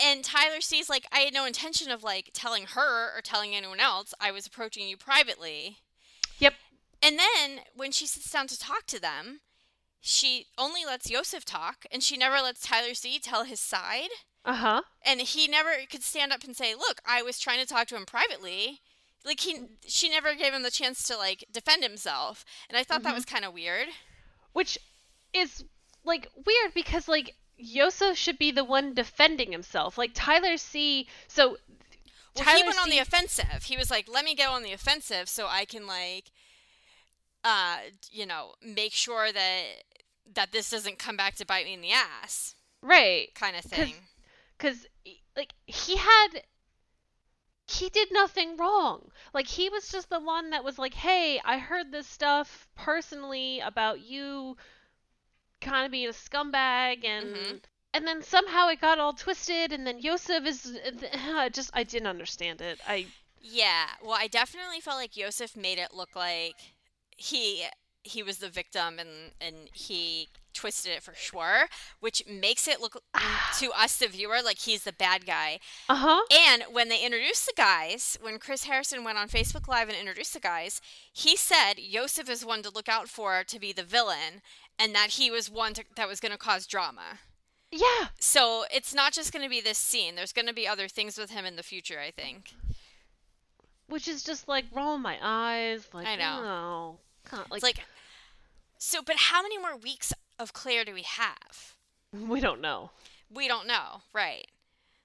And 0.00 0.24
Tyler 0.24 0.60
sees 0.60 0.88
like 0.88 1.06
I 1.12 1.20
had 1.20 1.34
no 1.34 1.44
intention 1.44 1.90
of 1.90 2.02
like 2.02 2.30
telling 2.32 2.64
her 2.66 3.16
or 3.16 3.20
telling 3.22 3.54
anyone 3.54 3.80
else. 3.80 4.14
I 4.20 4.30
was 4.30 4.46
approaching 4.46 4.88
you 4.88 4.96
privately. 4.96 5.78
Yep. 6.38 6.54
And 7.02 7.18
then 7.18 7.60
when 7.74 7.92
she 7.92 8.06
sits 8.06 8.30
down 8.30 8.46
to 8.48 8.58
talk 8.58 8.86
to 8.86 9.00
them, 9.00 9.40
she 10.00 10.46
only 10.56 10.84
lets 10.84 11.10
Yosef 11.10 11.44
talk 11.44 11.84
and 11.90 12.02
she 12.02 12.16
never 12.16 12.36
lets 12.36 12.66
Tyler 12.66 12.94
C 12.94 13.18
tell 13.18 13.44
his 13.44 13.60
side. 13.60 14.10
Uh 14.44 14.54
huh. 14.54 14.82
And 15.04 15.20
he 15.20 15.48
never 15.48 15.70
could 15.90 16.02
stand 16.02 16.32
up 16.32 16.44
and 16.44 16.56
say, 16.56 16.74
"Look, 16.74 17.00
I 17.04 17.22
was 17.22 17.38
trying 17.38 17.60
to 17.60 17.66
talk 17.66 17.88
to 17.88 17.96
him 17.96 18.06
privately." 18.06 18.80
Like 19.24 19.40
he 19.40 19.60
she 19.86 20.08
never 20.08 20.34
gave 20.34 20.52
him 20.54 20.62
the 20.62 20.70
chance 20.70 21.02
to 21.08 21.16
like 21.16 21.44
defend 21.52 21.82
himself. 21.82 22.44
And 22.68 22.76
I 22.78 22.84
thought 22.84 23.02
that 23.02 23.12
Mhm. 23.12 23.16
was 23.16 23.24
kind 23.24 23.44
of 23.44 23.52
weird. 23.52 23.88
Which 24.52 24.78
is 25.32 25.64
like 26.04 26.28
weird 26.34 26.72
because 26.74 27.08
like 27.08 27.36
Yosa 27.62 28.16
should 28.16 28.38
be 28.38 28.50
the 28.50 28.64
one 28.64 28.94
defending 28.94 29.52
himself. 29.52 29.98
Like 29.98 30.12
Tyler 30.14 30.56
C. 30.56 31.08
So 31.26 31.58
Well, 32.34 32.44
Tyler 32.44 32.58
he 32.58 32.64
went 32.64 32.78
on 32.80 32.90
the 32.90 32.98
offensive. 32.98 33.64
He 33.64 33.76
was 33.76 33.90
like, 33.90 34.08
"Let 34.08 34.24
me 34.24 34.34
go 34.36 34.52
on 34.52 34.62
the 34.62 34.72
offensive 34.72 35.28
so 35.28 35.48
I 35.48 35.64
can 35.64 35.86
like, 35.86 36.30
uh, 37.44 37.78
you 38.10 38.26
know, 38.26 38.54
make 38.62 38.92
sure 38.92 39.32
that 39.32 39.64
that 40.34 40.52
this 40.52 40.70
doesn't 40.70 40.98
come 40.98 41.16
back 41.16 41.34
to 41.36 41.44
bite 41.46 41.64
me 41.64 41.74
in 41.74 41.80
the 41.80 41.92
ass." 41.92 42.54
right 42.80 43.34
Kind 43.34 43.56
of 43.56 43.64
thing. 43.64 43.94
because 44.56 44.86
like 45.36 45.52
he 45.66 45.96
had 45.96 46.44
he 47.68 47.88
did 47.90 48.10
nothing 48.12 48.56
wrong. 48.56 49.10
Like 49.34 49.46
he 49.46 49.68
was 49.68 49.88
just 49.90 50.10
the 50.10 50.20
one 50.20 50.50
that 50.50 50.64
was 50.64 50.78
like, 50.78 50.94
"Hey, 50.94 51.40
I 51.44 51.58
heard 51.58 51.92
this 51.92 52.06
stuff 52.06 52.66
personally 52.74 53.60
about 53.60 54.00
you 54.00 54.56
kind 55.60 55.84
of 55.84 55.90
being 55.92 56.08
a 56.08 56.12
scumbag 56.12 57.04
and 57.04 57.34
Mhm. 57.34 57.62
and 57.94 58.06
then 58.06 58.22
somehow 58.22 58.68
it 58.68 58.80
got 58.80 58.98
all 58.98 59.12
twisted 59.12 59.72
and 59.72 59.86
then 59.86 59.98
Yosef 59.98 60.44
is 60.46 60.78
I 61.14 61.48
just 61.48 61.70
I 61.74 61.82
didn't 61.84 62.08
understand 62.08 62.60
it. 62.60 62.80
I 62.86 63.06
Yeah, 63.40 63.86
well, 64.02 64.16
I 64.18 64.26
definitely 64.28 64.80
felt 64.80 64.96
like 64.98 65.16
Yosef 65.16 65.56
made 65.56 65.78
it 65.78 65.94
look 65.94 66.14
like 66.16 66.56
he 67.16 67.66
he 68.02 68.22
was 68.22 68.38
the 68.38 68.48
victim 68.50 68.98
and 68.98 69.32
and 69.40 69.68
he 69.72 70.28
twisted 70.58 70.92
it 70.92 71.02
for 71.02 71.14
sure, 71.14 71.68
which 72.00 72.22
makes 72.28 72.66
it 72.66 72.80
look 72.80 73.02
to 73.58 73.70
us 73.72 73.96
the 73.96 74.08
viewer 74.08 74.38
like 74.44 74.58
he's 74.58 74.82
the 74.84 74.92
bad 74.92 75.24
guy. 75.24 75.60
uh-huh. 75.88 76.22
And 76.30 76.64
when 76.72 76.88
they 76.88 77.04
introduced 77.04 77.46
the 77.46 77.52
guys, 77.56 78.18
when 78.20 78.38
Chris 78.38 78.64
Harrison 78.64 79.04
went 79.04 79.18
on 79.18 79.28
Facebook 79.28 79.68
Live 79.68 79.88
and 79.88 79.96
introduced 79.96 80.34
the 80.34 80.40
guys, 80.40 80.80
he 81.12 81.36
said 81.36 81.74
Yosef 81.78 82.28
is 82.28 82.44
one 82.44 82.62
to 82.62 82.70
look 82.70 82.88
out 82.88 83.08
for 83.08 83.44
to 83.44 83.60
be 83.60 83.72
the 83.72 83.84
villain, 83.84 84.42
and 84.78 84.94
that 84.94 85.10
he 85.10 85.30
was 85.30 85.48
one 85.50 85.74
to, 85.74 85.84
that 85.96 86.08
was 86.08 86.20
going 86.20 86.32
to 86.32 86.38
cause 86.38 86.66
drama. 86.66 87.20
Yeah. 87.70 88.08
So 88.18 88.64
it's 88.72 88.94
not 88.94 89.12
just 89.12 89.32
going 89.32 89.44
to 89.44 89.50
be 89.50 89.60
this 89.60 89.78
scene. 89.78 90.14
There's 90.14 90.32
going 90.32 90.46
to 90.48 90.54
be 90.54 90.66
other 90.66 90.88
things 90.88 91.18
with 91.18 91.30
him 91.30 91.44
in 91.44 91.56
the 91.56 91.62
future, 91.62 91.98
I 92.00 92.10
think. 92.10 92.54
Which 93.88 94.08
is 94.08 94.22
just 94.22 94.48
like 94.48 94.64
rolling 94.74 95.02
my 95.02 95.18
eyes 95.22 95.88
like 95.92 96.06
I 96.06 96.16
know. 96.16 96.42
No. 96.42 96.98
God, 97.30 97.46
It's 97.52 97.62
like, 97.62 97.80
so, 98.78 99.02
but 99.02 99.16
how 99.16 99.42
many 99.42 99.58
more 99.58 99.76
weeks 99.76 100.12
of 100.38 100.52
Clare 100.52 100.84
do 100.84 100.94
we 100.94 101.02
have? 101.02 101.74
we 102.28 102.40
don't 102.40 102.60
know. 102.60 102.90
We 103.32 103.48
don't 103.48 103.66
know, 103.66 104.02
right? 104.12 104.46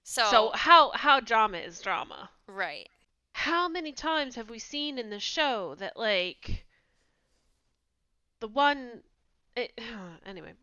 So, 0.03 0.23
So 0.29 0.51
how 0.53 0.91
how 0.91 1.19
drama 1.19 1.57
is 1.59 1.81
drama? 1.81 2.29
right. 2.47 2.89
How 3.35 3.67
many 3.67 3.91
times 3.93 4.35
have 4.35 4.49
we 4.49 4.59
seen 4.59 4.99
in 4.99 5.09
the 5.09 5.19
show 5.19 5.75
that 5.79 5.97
like 5.97 6.65
the 8.39 8.47
one 8.47 9.01
it, 9.55 9.79
anyway. 10.25 10.53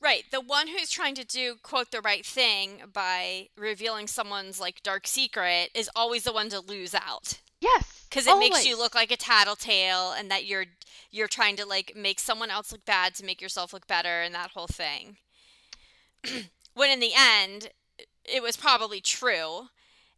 Right, 0.00 0.22
the 0.30 0.40
one 0.40 0.68
who's 0.68 0.90
trying 0.90 1.16
to 1.16 1.24
do 1.24 1.56
quote 1.62 1.90
the 1.90 2.00
right 2.00 2.24
thing 2.24 2.82
by 2.92 3.48
revealing 3.56 4.06
someone's 4.06 4.60
like 4.60 4.82
dark 4.84 5.06
secret 5.08 5.70
is 5.74 5.90
always 5.96 6.22
the 6.22 6.32
one 6.32 6.48
to 6.50 6.60
lose 6.60 6.94
out 6.94 7.40
Yes. 7.60 8.06
because 8.08 8.26
it 8.26 8.38
makes 8.38 8.64
you 8.66 8.76
look 8.78 8.94
like 8.94 9.10
a 9.10 9.16
tattletale 9.16 10.12
and 10.12 10.30
that 10.30 10.44
you're 10.46 10.66
you're 11.10 11.26
trying 11.28 11.56
to 11.56 11.66
like 11.66 11.94
make 11.96 12.20
someone 12.20 12.50
else 12.50 12.70
look 12.72 12.84
bad 12.84 13.14
to 13.16 13.24
make 13.24 13.40
yourself 13.40 13.72
look 13.72 13.86
better 13.86 14.20
and 14.22 14.34
that 14.34 14.50
whole 14.50 14.66
thing. 14.66 15.16
when 16.74 16.90
in 16.90 17.00
the 17.00 17.12
end, 17.16 17.70
it 18.24 18.42
was 18.42 18.56
probably 18.56 19.00
true. 19.00 19.68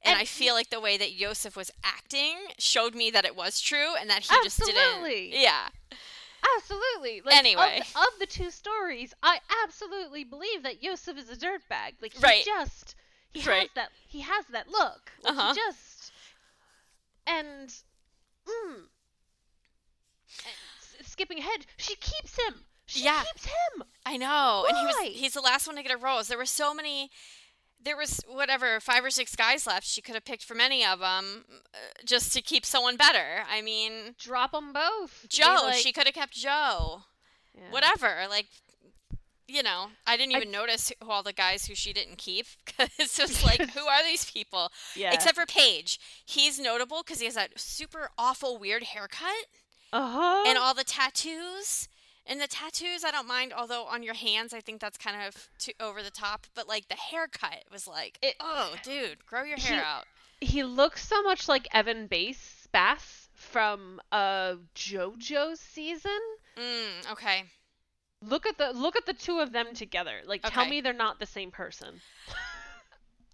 And, 0.03 0.13
And- 0.15 0.19
I 0.19 0.25
feel 0.25 0.55
like 0.55 0.71
the 0.71 0.81
way 0.81 0.97
that 0.97 1.13
Yosef 1.13 1.57
was 1.57 1.71
acting 1.85 2.37
showed 2.59 2.95
me 2.95 3.11
that 3.11 3.25
it 3.25 3.37
was 3.37 3.61
true 3.61 3.95
and 3.99 4.09
that 4.11 4.23
he 4.23 4.35
just 4.43 4.59
didn't. 4.61 5.29
Yeah. 5.31 5.69
Absolutely. 6.57 7.21
Like, 7.25 7.37
Anyway. 7.37 7.81
of, 7.95 7.97
of 8.03 8.19
the 8.19 8.27
two 8.27 8.51
stories, 8.51 9.13
I 9.23 9.41
absolutely 9.65 10.25
believe 10.25 10.63
that 10.63 10.83
Yosef 10.83 11.19
is 11.19 11.29
a 11.31 11.37
dirtbag. 11.37 12.01
Like 12.01 12.15
he 12.15 12.21
Right. 12.21 12.45
just 12.45 12.95
he 13.33 13.41
has 13.41 13.69
that 13.75 13.91
he 14.09 14.21
has 14.21 14.45
that 14.53 14.69
look. 14.71 15.13
Like, 15.23 15.33
Uh-huh. 15.35 15.55
He 15.55 15.61
just 15.61 15.90
and 17.39 17.69
mm, 18.47 18.75
and 20.99 21.07
skipping 21.07 21.39
ahead, 21.39 21.67
she 21.77 21.95
keeps 21.97 22.37
him. 22.39 22.65
She 22.87 23.05
Yeah. 23.05 23.23
keeps 23.25 23.45
him. 23.47 23.85
I 24.05 24.17
know. 24.17 24.65
And 24.69 24.77
he 24.77 24.85
Why? 24.85 24.93
was 25.11 25.17
he's 25.21 25.35
the 25.35 25.41
last 25.41 25.67
one 25.67 25.77
to 25.77 25.83
get 25.83 25.93
a 25.93 25.97
rose. 25.97 26.29
There 26.29 26.39
were 26.39 26.47
so 26.47 26.75
many 26.75 27.11
there 27.83 27.97
was 27.97 28.21
whatever 28.29 28.79
five 28.79 29.03
or 29.05 29.11
six 29.11 29.35
guys 29.35 29.67
left. 29.67 29.87
She 29.87 30.03
could 30.03 30.15
have 30.15 30.25
picked 30.27 30.45
from 30.45 30.61
any 30.61 30.85
of 30.85 30.99
them 30.99 31.45
uh, 31.49 31.79
just 32.05 32.33
to 32.35 32.43
keep 32.43 32.67
someone 32.67 32.97
better. 32.99 33.45
I 33.51 33.63
mean, 33.63 34.15
Drop 34.19 34.53
them 34.53 34.73
both. 34.75 35.25
Joe, 35.31 35.61
like- 35.65 35.77
she 35.77 35.91
could 35.93 36.05
have 36.07 36.15
kept 36.15 36.35
Joe. 36.35 37.05
Yeah. 37.55 37.71
Whatever. 37.71 38.27
Like 38.29 38.47
you 39.51 39.63
know, 39.63 39.89
I 40.07 40.17
didn't 40.17 40.33
even 40.37 40.51
notice 40.51 40.93
who, 41.03 41.11
all 41.11 41.23
the 41.23 41.33
guys 41.33 41.67
who 41.67 41.75
she 41.75 41.93
didn't 41.93 42.19
keep 42.19 42.47
because 42.67 42.89
it's 42.99 43.17
just 43.17 43.45
like, 43.51 43.61
who 43.71 43.87
are 43.87 44.05
these 44.05 44.31
people? 44.31 44.71
Yeah. 44.97 45.13
Except 45.13 45.37
for 45.37 45.47
Paige. 45.47 45.99
He's 46.25 46.59
notable 46.59 47.03
because 47.05 47.19
he 47.21 47.27
has 47.27 47.35
that 47.35 47.59
super 47.59 48.11
awful 48.19 48.59
weird 48.59 48.83
haircut 48.85 49.47
uh 49.93 50.09
huh. 50.09 50.45
and 50.49 50.57
all 50.59 50.75
the 50.75 50.85
tattoos. 50.85 51.89
And 52.27 52.41
the 52.41 52.47
tattoos, 52.47 53.03
I 53.05 53.11
don't 53.11 53.27
mind. 53.27 53.53
Although 53.57 53.85
on 53.85 54.03
your 54.05 54.15
hands, 54.15 54.53
I 54.55 54.61
think 54.61 54.81
that's 54.81 54.99
kind 54.99 55.17
of 55.27 55.49
too 55.59 55.73
over 55.81 56.03
the 56.03 56.11
top. 56.13 56.47
But 56.55 56.69
like 56.69 56.87
the 56.89 56.95
haircut 56.95 57.65
was 57.73 57.89
like, 57.89 58.19
It- 58.23 58.37
oh, 58.39 58.75
dude, 58.85 59.27
grow 59.27 59.43
your 59.43 59.57
He- 59.57 59.63
hair 59.75 59.83
out. 59.83 60.05
he 60.41 60.63
looks 60.63 61.07
so 61.09 61.23
much 61.23 61.49
like 61.49 61.67
Evan 61.73 62.07
Bass 62.07 62.69
Bass 62.73 63.29
from 63.35 64.01
uh 64.13 64.55
JoJo's 64.77 65.59
season. 65.61 66.21
Mm, 66.57 67.11
okay. 67.13 67.45
Look 68.23 68.47
at 68.47 68.59
the 68.59 68.73
look 68.73 68.97
at 68.97 69.07
the 69.07 69.13
two 69.15 69.39
of 69.41 69.53
them 69.53 69.75
together. 69.75 70.17
Like 70.27 70.43
tell 70.43 70.67
me 70.67 70.81
they're 70.81 70.93
not 70.93 71.19
the 71.21 71.27
same 71.27 71.51
person. 71.51 72.01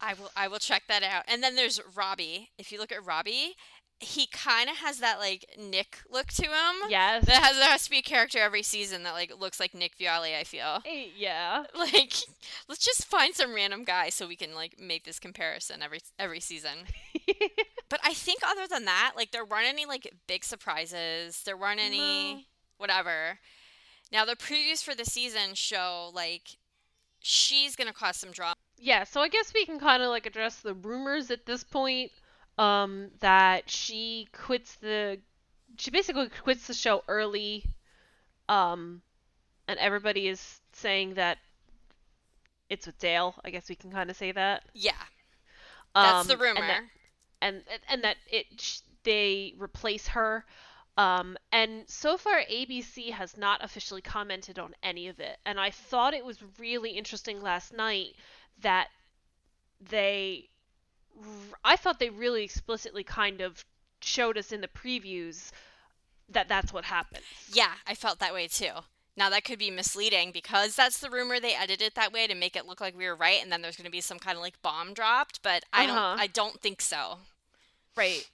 I 0.00 0.14
will. 0.14 0.30
I 0.36 0.48
will 0.48 0.58
check 0.58 0.84
that 0.88 1.02
out. 1.02 1.24
And 1.26 1.42
then 1.42 1.56
there's 1.56 1.80
Robbie. 1.94 2.50
If 2.58 2.70
you 2.70 2.78
look 2.78 2.92
at 2.92 3.04
Robbie, 3.04 3.56
he 3.98 4.26
kind 4.26 4.68
of 4.68 4.76
has 4.76 4.98
that 4.98 5.18
like 5.18 5.46
Nick 5.58 5.98
look 6.10 6.28
to 6.34 6.44
him. 6.44 6.74
Yes. 6.88 7.24
That 7.24 7.42
has 7.42 7.56
there 7.56 7.68
has 7.70 7.84
to 7.84 7.90
be 7.90 7.98
a 7.98 8.02
character 8.02 8.38
every 8.38 8.62
season 8.62 9.02
that 9.04 9.12
like 9.14 9.32
looks 9.40 9.58
like 9.58 9.74
Nick 9.74 9.96
Viall. 9.98 10.38
I 10.38 10.44
feel 10.44 10.80
Eh, 10.86 11.06
yeah. 11.16 11.64
like 11.74 12.12
let's 12.68 12.84
just 12.84 13.06
find 13.06 13.34
some 13.34 13.54
random 13.54 13.84
guy 13.84 14.10
so 14.10 14.28
we 14.28 14.36
can 14.36 14.54
like 14.54 14.78
make 14.78 15.04
this 15.04 15.18
comparison 15.18 15.82
every 15.82 16.00
every 16.18 16.40
season. 16.40 16.78
But 17.88 18.00
I 18.02 18.14
think 18.14 18.40
other 18.44 18.66
than 18.68 18.84
that, 18.86 19.12
like 19.16 19.30
there 19.30 19.44
weren't 19.44 19.68
any 19.68 19.86
like 19.86 20.12
big 20.26 20.44
surprises. 20.44 21.42
There 21.44 21.56
weren't 21.56 21.78
any 21.80 22.34
No. 22.34 22.40
whatever. 22.78 23.38
Now 24.12 24.24
the 24.24 24.36
previews 24.36 24.82
for 24.82 24.94
the 24.94 25.04
season 25.04 25.54
show 25.54 26.10
like 26.14 26.56
she's 27.20 27.76
gonna 27.76 27.92
cause 27.92 28.16
some 28.16 28.30
drama. 28.30 28.54
yeah, 28.78 29.04
so 29.04 29.20
I 29.20 29.28
guess 29.28 29.52
we 29.54 29.64
can 29.66 29.78
kind 29.80 30.02
of 30.02 30.08
like 30.10 30.26
address 30.26 30.56
the 30.60 30.74
rumors 30.74 31.30
at 31.30 31.46
this 31.46 31.64
point 31.64 32.10
um 32.58 33.10
that 33.20 33.68
she 33.68 34.28
quits 34.32 34.76
the 34.76 35.18
she 35.76 35.90
basically 35.90 36.28
quits 36.42 36.66
the 36.66 36.72
show 36.74 37.02
early 37.06 37.64
um 38.48 39.02
and 39.68 39.78
everybody 39.78 40.28
is 40.28 40.60
saying 40.72 41.14
that 41.14 41.38
it's 42.70 42.86
with 42.86 42.98
Dale. 42.98 43.34
I 43.44 43.50
guess 43.50 43.68
we 43.68 43.74
can 43.76 43.90
kind 43.90 44.10
of 44.10 44.16
say 44.16 44.32
that. 44.32 44.62
Yeah, 44.74 44.92
that's 45.94 46.22
Um, 46.22 46.26
the 46.28 46.36
rumor. 46.36 46.60
And 46.60 46.68
that, 46.68 46.82
and, 47.40 47.62
and 47.88 48.04
that 48.04 48.16
it 48.30 48.80
they 49.04 49.54
replace 49.58 50.08
her. 50.08 50.44
Um, 50.96 51.36
and 51.52 51.84
so 51.88 52.16
far, 52.16 52.40
ABC 52.50 53.10
has 53.10 53.36
not 53.36 53.62
officially 53.62 54.00
commented 54.00 54.58
on 54.58 54.74
any 54.82 55.08
of 55.08 55.20
it. 55.20 55.38
And 55.44 55.60
I 55.60 55.70
thought 55.70 56.14
it 56.14 56.24
was 56.24 56.38
really 56.58 56.90
interesting 56.90 57.42
last 57.42 57.72
night 57.72 58.14
that 58.62 58.88
they. 59.80 60.48
I 61.64 61.76
thought 61.76 61.98
they 61.98 62.10
really 62.10 62.44
explicitly 62.44 63.02
kind 63.02 63.40
of 63.40 63.64
showed 64.00 64.36
us 64.36 64.52
in 64.52 64.60
the 64.60 64.68
previews 64.68 65.50
that 66.28 66.48
that's 66.48 66.72
what 66.72 66.84
happened. 66.84 67.24
Yeah, 67.52 67.72
I 67.86 67.94
felt 67.94 68.18
that 68.18 68.34
way 68.34 68.48
too. 68.48 68.70
Now 69.16 69.30
that 69.30 69.44
could 69.44 69.58
be 69.58 69.70
misleading 69.70 70.30
because 70.30 70.76
that's 70.76 70.98
the 70.98 71.08
rumor. 71.08 71.40
They 71.40 71.54
edited 71.54 71.86
it 71.86 71.94
that 71.94 72.12
way 72.12 72.26
to 72.26 72.34
make 72.34 72.54
it 72.54 72.66
look 72.66 72.80
like 72.80 72.96
we 72.96 73.06
were 73.06 73.16
right, 73.16 73.42
and 73.42 73.50
then 73.50 73.62
there's 73.62 73.76
going 73.76 73.86
to 73.86 73.90
be 73.90 74.02
some 74.02 74.18
kind 74.18 74.36
of 74.36 74.42
like 74.42 74.60
bomb 74.60 74.92
dropped. 74.92 75.42
But 75.42 75.64
I 75.72 75.86
don't. 75.86 75.96
Uh-huh. 75.96 76.16
I 76.18 76.26
don't 76.26 76.60
think 76.60 76.82
so. 76.82 77.18
Right. 77.96 78.28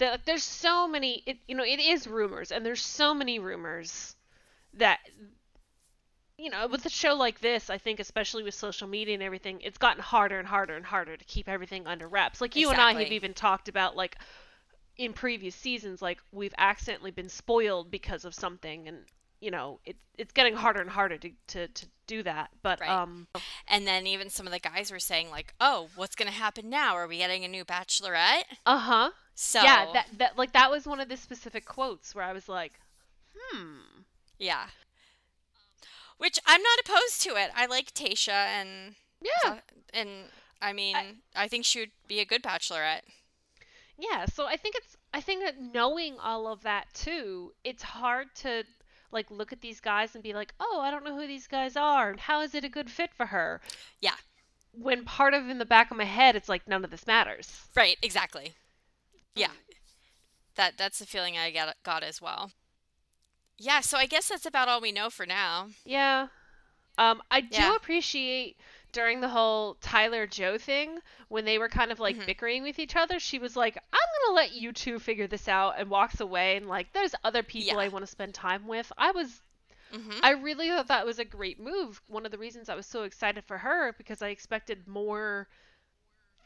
The, 0.00 0.18
there's 0.24 0.42
so 0.42 0.88
many, 0.88 1.22
it, 1.26 1.36
you 1.46 1.54
know, 1.54 1.62
it 1.62 1.78
is 1.78 2.06
rumors, 2.06 2.50
and 2.50 2.64
there's 2.64 2.80
so 2.80 3.12
many 3.12 3.38
rumors 3.38 4.16
that, 4.74 4.98
you 6.38 6.48
know, 6.48 6.66
with 6.68 6.86
a 6.86 6.88
show 6.88 7.14
like 7.14 7.40
this, 7.40 7.68
I 7.68 7.76
think, 7.76 8.00
especially 8.00 8.42
with 8.42 8.54
social 8.54 8.88
media 8.88 9.12
and 9.12 9.22
everything, 9.22 9.60
it's 9.60 9.76
gotten 9.76 10.02
harder 10.02 10.38
and 10.38 10.48
harder 10.48 10.74
and 10.74 10.86
harder 10.86 11.18
to 11.18 11.24
keep 11.26 11.50
everything 11.50 11.86
under 11.86 12.08
wraps. 12.08 12.40
Like 12.40 12.56
you 12.56 12.70
and 12.70 12.80
I 12.80 12.94
have 12.94 13.12
even 13.12 13.34
talked 13.34 13.68
about, 13.68 13.94
like, 13.94 14.16
in 14.96 15.12
previous 15.12 15.54
seasons, 15.54 16.00
like, 16.00 16.18
we've 16.32 16.54
accidentally 16.56 17.10
been 17.10 17.28
spoiled 17.28 17.90
because 17.90 18.24
of 18.24 18.34
something, 18.34 18.88
and, 18.88 19.04
you 19.40 19.50
know, 19.50 19.80
it, 19.84 19.96
it's 20.18 20.32
getting 20.32 20.54
harder 20.54 20.80
and 20.80 20.90
harder 20.90 21.16
to, 21.18 21.30
to, 21.48 21.68
to 21.68 21.86
do 22.06 22.22
that. 22.22 22.50
But, 22.62 22.80
Right. 22.80 22.90
um, 22.90 23.26
And 23.68 23.86
then 23.86 24.06
even 24.06 24.30
some 24.30 24.46
of 24.46 24.52
the 24.52 24.58
guys 24.58 24.90
were 24.90 24.98
saying 24.98 25.30
like, 25.30 25.54
"Oh, 25.60 25.88
what's 25.96 26.14
going 26.14 26.30
to 26.30 26.36
happen 26.36 26.68
now? 26.68 26.94
Are 26.94 27.06
we 27.08 27.18
getting 27.18 27.44
a 27.44 27.48
new 27.48 27.64
Bachelorette?" 27.64 28.44
uh 28.66 28.78
huh. 28.78 29.10
So 29.34 29.62
Yeah, 29.62 29.86
that, 29.94 30.06
that, 30.18 30.36
like, 30.38 30.52
that 30.52 30.70
was 30.70 30.86
one 30.86 31.00
of 31.00 31.08
the 31.08 31.16
specific 31.16 31.64
quotes 31.64 32.14
where 32.14 32.24
I 32.24 32.32
was 32.32 32.48
like, 32.48 32.72
hmm. 33.34 34.02
yeah. 34.38 34.66
Which 36.18 36.38
I'm 36.46 36.62
not 36.62 36.78
opposed 36.84 37.22
to 37.22 37.36
it. 37.36 37.50
I 37.54 37.66
like 37.66 37.92
Tayshia 37.94 38.28
and 38.32 38.94
Yeah. 39.22 39.60
and 39.94 40.30
I 40.60 40.72
mean, 40.74 41.22
I, 41.34 41.48
think 41.48 41.64
she 41.64 41.80
would 41.80 41.92
be 42.06 42.20
a 42.20 42.26
good 42.26 42.42
Bachelorette. 42.42 43.02
Yeah, 43.96 44.26
so 44.26 44.46
I 44.46 44.56
think 44.56 44.74
it's 44.76 44.96
I 45.14 45.20
think 45.22 45.42
that 45.44 45.58
knowing 45.60 46.18
all 46.18 46.46
of 46.48 46.62
that 46.62 46.92
too, 46.92 47.54
it's 47.64 47.82
hard 47.82 48.34
to 48.36 48.64
like 49.12 49.30
look 49.30 49.52
at 49.52 49.60
these 49.60 49.80
guys 49.80 50.14
and 50.14 50.22
be 50.22 50.32
like, 50.32 50.54
"Oh, 50.60 50.80
I 50.80 50.90
don't 50.90 51.04
know 51.04 51.16
who 51.18 51.26
these 51.26 51.46
guys 51.46 51.76
are. 51.76 52.10
and 52.10 52.20
How 52.20 52.40
is 52.42 52.54
it 52.54 52.64
a 52.64 52.68
good 52.68 52.90
fit 52.90 53.12
for 53.14 53.26
her?" 53.26 53.60
Yeah. 54.00 54.16
When 54.72 55.04
part 55.04 55.34
of 55.34 55.48
in 55.48 55.58
the 55.58 55.64
back 55.66 55.90
of 55.90 55.96
my 55.96 56.04
head 56.04 56.36
it's 56.36 56.48
like 56.48 56.68
none 56.68 56.84
of 56.84 56.90
this 56.90 57.06
matters. 57.06 57.62
Right, 57.74 57.96
exactly. 58.02 58.54
Yeah. 59.34 59.52
That 60.56 60.76
that's 60.76 60.98
the 60.98 61.06
feeling 61.06 61.36
I 61.38 61.50
got 61.50 61.76
got 61.82 62.02
as 62.02 62.20
well. 62.20 62.52
Yeah, 63.58 63.80
so 63.80 63.98
I 63.98 64.06
guess 64.06 64.28
that's 64.28 64.46
about 64.46 64.68
all 64.68 64.80
we 64.80 64.92
know 64.92 65.10
for 65.10 65.26
now. 65.26 65.68
Yeah. 65.84 66.28
Um, 66.98 67.22
I 67.30 67.40
do 67.40 67.48
Yeah. 67.52 67.76
appreciate 67.76 68.56
during 68.92 69.20
the 69.20 69.28
whole 69.28 69.74
Tyler 69.80 70.26
Joe 70.26 70.58
thing 70.58 70.98
when 71.28 71.44
they 71.44 71.58
were 71.58 71.68
kind 71.68 71.92
of 71.92 72.00
like 72.00 72.16
Mhm. 72.16 72.26
bickering 72.26 72.62
with 72.62 72.78
each 72.78 72.96
other. 72.96 73.18
She 73.20 73.38
was 73.38 73.56
like, 73.56 73.76
"I'm 73.76 74.08
gonna 74.26 74.34
let 74.34 74.52
you 74.52 74.72
two 74.72 74.98
figure 74.98 75.26
this 75.26 75.48
out," 75.48 75.78
and 75.78 75.88
walks 75.90 76.20
away. 76.20 76.56
And 76.56 76.68
like, 76.68 76.92
there's 76.92 77.14
other 77.24 77.42
people 77.42 77.74
Yeah. 77.74 77.78
I 77.84 77.88
want 77.88 78.02
to 78.04 78.10
spend 78.10 78.34
time 78.34 78.66
with. 78.66 78.90
I 78.98 79.10
was, 79.12 79.40
Mhm. 79.92 80.20
I 80.22 80.30
really 80.32 80.68
thought 80.68 80.88
that 80.88 81.06
was 81.06 81.18
a 81.18 81.24
great 81.24 81.58
move. 81.60 82.00
One 82.08 82.24
of 82.24 82.32
the 82.32 82.38
reasons 82.38 82.68
I 82.68 82.74
was 82.74 82.86
so 82.86 83.02
excited 83.04 83.44
for 83.44 83.58
her 83.58 83.92
because 83.94 84.22
I 84.22 84.28
expected 84.28 84.86
more 84.88 85.48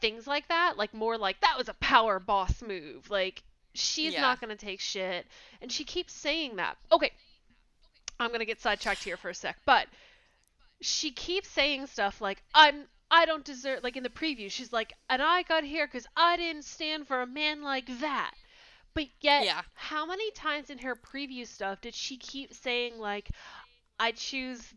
things 0.01 0.27
like 0.27 0.47
that, 0.49 0.77
like 0.77 0.93
more 0.93 1.17
like 1.17 1.39
that 1.41 1.57
was 1.57 1.69
a 1.69 1.73
power 1.75 2.19
boss 2.19 2.61
move. 2.61 3.09
Like 3.09 3.43
she's 3.73 4.13
Yeah. 4.13 4.21
not 4.21 4.39
gonna 4.41 4.55
take 4.55 4.79
shit, 4.81 5.25
and 5.61 5.71
she 5.71 5.83
keeps 5.83 6.13
saying 6.13 6.57
that. 6.57 6.77
Okay, 6.91 7.11
I'm 8.19 8.31
gonna 8.31 8.45
get 8.45 8.61
sidetracked 8.61 9.03
here 9.03 9.17
for 9.17 9.29
a 9.29 9.33
sec, 9.33 9.57
but 9.65 9.87
she 10.81 11.11
keeps 11.11 11.49
saying 11.49 11.87
stuff 11.87 12.21
like 12.21 12.43
I'm 12.53 12.85
I 13.11 13.25
don't 13.25 13.45
deserve 13.45 13.83
like 13.83 13.95
in 13.97 14.03
the 14.03 14.09
preview 14.09 14.49
she's 14.51 14.73
like 14.73 14.93
and 15.09 15.21
I 15.21 15.43
got 15.43 15.63
here 15.63 15.87
cuz 15.87 16.05
I 16.15 16.37
didn't 16.37 16.63
stand 16.65 17.07
for 17.07 17.21
a 17.21 17.27
man 17.27 17.61
like 17.61 17.87
that. 17.99 18.33
But 18.93 19.07
yet 19.21 19.43
Yeah. 19.45 19.61
how 19.73 20.05
many 20.05 20.31
times 20.31 20.69
in 20.69 20.79
her 20.79 20.95
preview 20.95 21.47
stuff 21.47 21.81
did 21.81 21.93
she 21.95 22.17
keep 22.17 22.53
saying 22.53 22.97
like 22.99 23.29
I 23.99 24.11
choose 24.11 24.73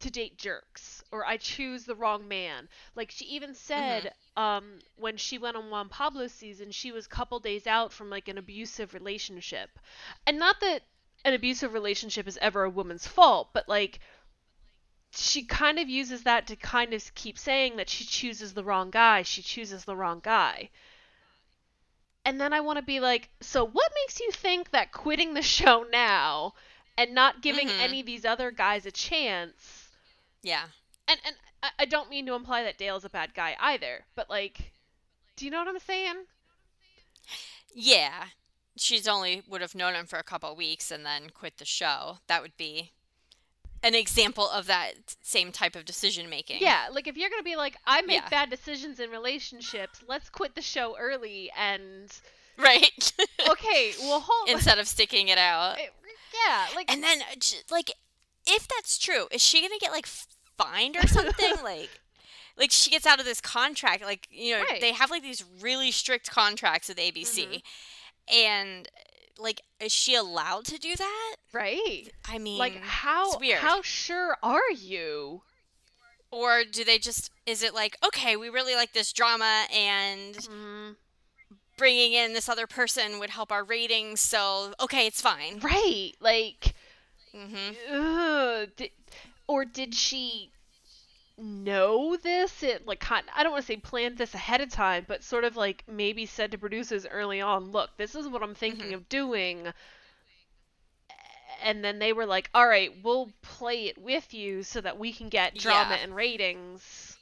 to 0.00 0.10
date 0.10 0.36
jerks 0.38 1.02
or 1.10 1.24
I 1.26 1.36
choose 1.38 1.84
the 1.84 1.94
wrong 1.94 2.28
man. 2.28 2.68
Like 2.94 3.10
she 3.10 3.24
even 3.26 3.54
said 3.54 4.12
um 4.36 4.78
when 4.96 5.16
she 5.16 5.38
went 5.38 5.56
on 5.56 5.70
Juan 5.70 5.88
Pablo's 5.88 6.32
season 6.32 6.70
she 6.70 6.92
was 6.92 7.06
a 7.06 7.10
couple 7.10 7.38
days 7.40 7.66
out 7.66 7.92
from 7.92 8.10
like 8.10 8.28
an 8.28 8.38
abusive 8.38 8.92
relationship. 8.94 9.78
And 10.26 10.38
not 10.38 10.60
that 10.60 10.82
an 11.24 11.32
abusive 11.34 11.72
relationship 11.72 12.26
is 12.28 12.38
ever 12.38 12.64
a 12.64 12.70
woman's 12.70 13.06
fault, 13.06 13.50
but 13.52 13.68
like 13.68 14.00
she 15.16 15.44
kind 15.44 15.78
of 15.78 15.88
uses 15.88 16.22
that 16.24 16.46
to 16.48 16.56
kind 16.56 16.92
of 16.92 17.14
keep 17.14 17.38
saying 17.38 17.76
that 17.76 17.88
she 17.88 18.04
chooses 18.04 18.54
the 18.54 18.64
wrong 18.64 18.90
guy, 18.90 19.22
she 19.22 19.42
chooses 19.42 19.84
the 19.84 19.96
wrong 19.96 20.20
guy. 20.22 20.70
And 22.24 22.40
then 22.40 22.52
I 22.52 22.60
want 22.60 22.78
to 22.78 22.84
be 22.84 22.98
like, 23.00 23.28
so 23.40 23.64
what 23.64 23.92
makes 24.02 24.20
you 24.20 24.32
think 24.32 24.70
that 24.70 24.92
quitting 24.92 25.34
the 25.34 25.42
show 25.42 25.84
now 25.90 26.54
and 26.98 27.14
not 27.14 27.40
giving 27.42 27.68
Mhm. 27.68 27.80
any 27.80 28.00
of 28.00 28.06
these 28.06 28.24
other 28.24 28.50
guys 28.50 28.84
a 28.86 28.90
chance 28.90 29.88
Yeah. 30.42 30.68
and 31.06 31.20
and 31.24 31.36
I- 31.62 31.72
I 31.80 31.84
don't 31.84 32.10
mean 32.10 32.26
to 32.26 32.34
imply 32.34 32.62
that 32.64 32.78
Dale's 32.78 33.04
a 33.04 33.10
bad 33.10 33.34
guy 33.34 33.56
either, 33.60 34.06
but 34.14 34.28
like 34.28 34.72
do 35.36 35.44
you 35.44 35.50
know 35.50 35.58
what 35.58 35.68
I'm 35.68 35.78
saying? 35.78 36.26
Yeah. 37.74 38.28
She's 38.78 39.06
only 39.06 39.42
would 39.46 39.60
have 39.60 39.74
known 39.74 39.94
him 39.94 40.06
for 40.06 40.18
a 40.18 40.22
couple 40.22 40.54
weeks 40.56 40.90
and 40.90 41.04
then 41.04 41.30
quit 41.30 41.58
the 41.58 41.64
show. 41.64 42.18
That 42.26 42.42
would 42.42 42.56
be 42.56 42.92
an 43.82 43.94
example 43.94 44.48
of 44.50 44.66
that 44.66 45.14
same 45.22 45.52
type 45.52 45.76
of 45.76 45.84
decision 45.84 46.28
making. 46.30 46.60
Yeah, 46.60 46.86
like 46.92 47.06
if 47.06 47.16
you're 47.16 47.30
going 47.30 47.40
to 47.40 47.44
be 47.44 47.56
like 47.56 47.76
I 47.86 48.02
make 48.02 48.22
Yeah. 48.22 48.28
bad 48.28 48.50
decisions 48.50 48.98
in 49.00 49.10
relationships, 49.10 50.00
let's 50.08 50.28
quit 50.28 50.54
the 50.54 50.62
show 50.62 50.96
early 50.98 51.50
and 51.56 52.12
Right. 52.58 53.12
okay, 53.48 53.92
well 54.00 54.20
hold 54.26 54.48
Instead 54.54 54.78
of 54.78 54.88
sticking 54.88 55.28
it 55.28 55.38
out. 55.38 55.78
It- 55.78 55.92
yeah, 56.46 56.66
like 56.74 56.90
And 56.92 57.02
then, 57.02 57.20
like, 57.70 57.92
if 58.46 58.68
that's 58.68 58.98
true, 58.98 59.26
is 59.30 59.42
she 59.42 59.62
gonna 59.62 59.78
get 59.80 59.90
like 59.92 60.06
fined 60.58 60.96
or 60.96 61.06
something? 61.06 61.54
like, 61.64 61.88
like 62.58 62.70
she 62.70 62.90
gets 62.90 63.06
out 63.06 63.18
of 63.20 63.24
this 63.24 63.40
contract. 63.40 64.02
Like, 64.02 64.26
you 64.30 64.56
know, 64.56 64.62
Right. 64.64 64.80
they 64.80 64.92
have 64.92 65.10
like 65.10 65.22
these 65.22 65.44
really 65.60 65.90
strict 65.90 66.30
contracts 66.30 66.88
with 66.88 66.98
ABC, 66.98 67.46
Mhm. 67.46 67.62
and 68.34 68.88
like, 69.38 69.62
is 69.80 69.92
she 69.92 70.14
allowed 70.14 70.64
to 70.66 70.78
do 70.78 70.94
that? 70.96 71.36
right? 71.52 72.10
I 72.28 72.38
mean, 72.38 72.58
Like 72.58 72.82
how 72.82 73.38
how 73.60 73.82
sure 73.82 74.36
are 74.42 74.70
you? 74.74 75.42
or 76.30 76.64
do 76.64 76.84
they 76.84 76.98
just? 76.98 77.30
Is 77.46 77.62
it 77.62 77.74
like, 77.74 77.96
okay, 78.04 78.36
we 78.36 78.48
really 78.48 78.74
like 78.74 78.92
this 78.92 79.12
drama, 79.12 79.66
and 79.72 80.34
Mm, 80.34 80.96
bringing 81.78 82.12
in 82.12 82.32
this 82.32 82.48
other 82.48 82.66
person 82.66 83.18
would 83.18 83.30
help 83.30 83.52
our 83.52 83.64
ratings, 83.64 84.20
so 84.20 84.72
okay, 84.80 85.06
it's 85.06 85.20
fine. 85.20 85.60
right. 85.62 86.12
Like 86.20 86.74
hmm 87.34 87.72
ugh, 87.92 88.68
or 89.46 89.64
did 89.64 89.94
she 89.94 90.50
know 91.38 92.16
this 92.16 92.62
it 92.62 92.86
like 92.86 93.04
i 93.10 93.42
don't 93.42 93.52
want 93.52 93.62
to 93.62 93.66
say 93.66 93.76
planned 93.76 94.16
this 94.16 94.34
ahead 94.34 94.60
of 94.62 94.70
time 94.70 95.04
but 95.06 95.22
sort 95.22 95.44
of 95.44 95.54
like 95.56 95.84
maybe 95.86 96.24
said 96.24 96.50
to 96.50 96.56
producers 96.58 97.06
early 97.10 97.40
on 97.40 97.70
look 97.72 97.90
this 97.98 98.14
is 98.14 98.26
what 98.26 98.42
i'm 98.42 98.54
thinking 98.54 98.90
Mhm. 98.90 98.94
of 98.94 99.08
doing 99.10 99.68
and 101.62 101.84
then 101.84 101.98
they 101.98 102.12
were 102.12 102.26
like 102.26 102.48
all 102.54 102.66
right 102.66 102.90
we'll 103.02 103.30
play 103.42 103.84
it 103.86 103.98
with 103.98 104.32
you 104.32 104.62
so 104.62 104.80
that 104.80 104.98
we 104.98 105.12
can 105.12 105.28
get 105.28 105.54
drama 105.54 105.96
Yeah. 105.96 106.02
and 106.02 106.14
ratings 106.16 107.16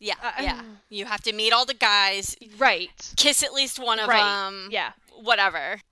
Yeah, 0.00 0.14
Uh, 0.22 0.32
yeah. 0.42 0.60
You 0.90 1.06
have 1.06 1.22
to 1.22 1.32
meet 1.32 1.52
all 1.52 1.64
the 1.64 1.72
guys, 1.72 2.36
right 2.58 2.90
kiss 3.16 3.42
at 3.42 3.54
least 3.54 3.78
one 3.78 3.98
of 3.98 4.08
right 4.08 4.22
them. 4.22 4.68
yeah 4.70 4.92
whatever. 5.22 5.80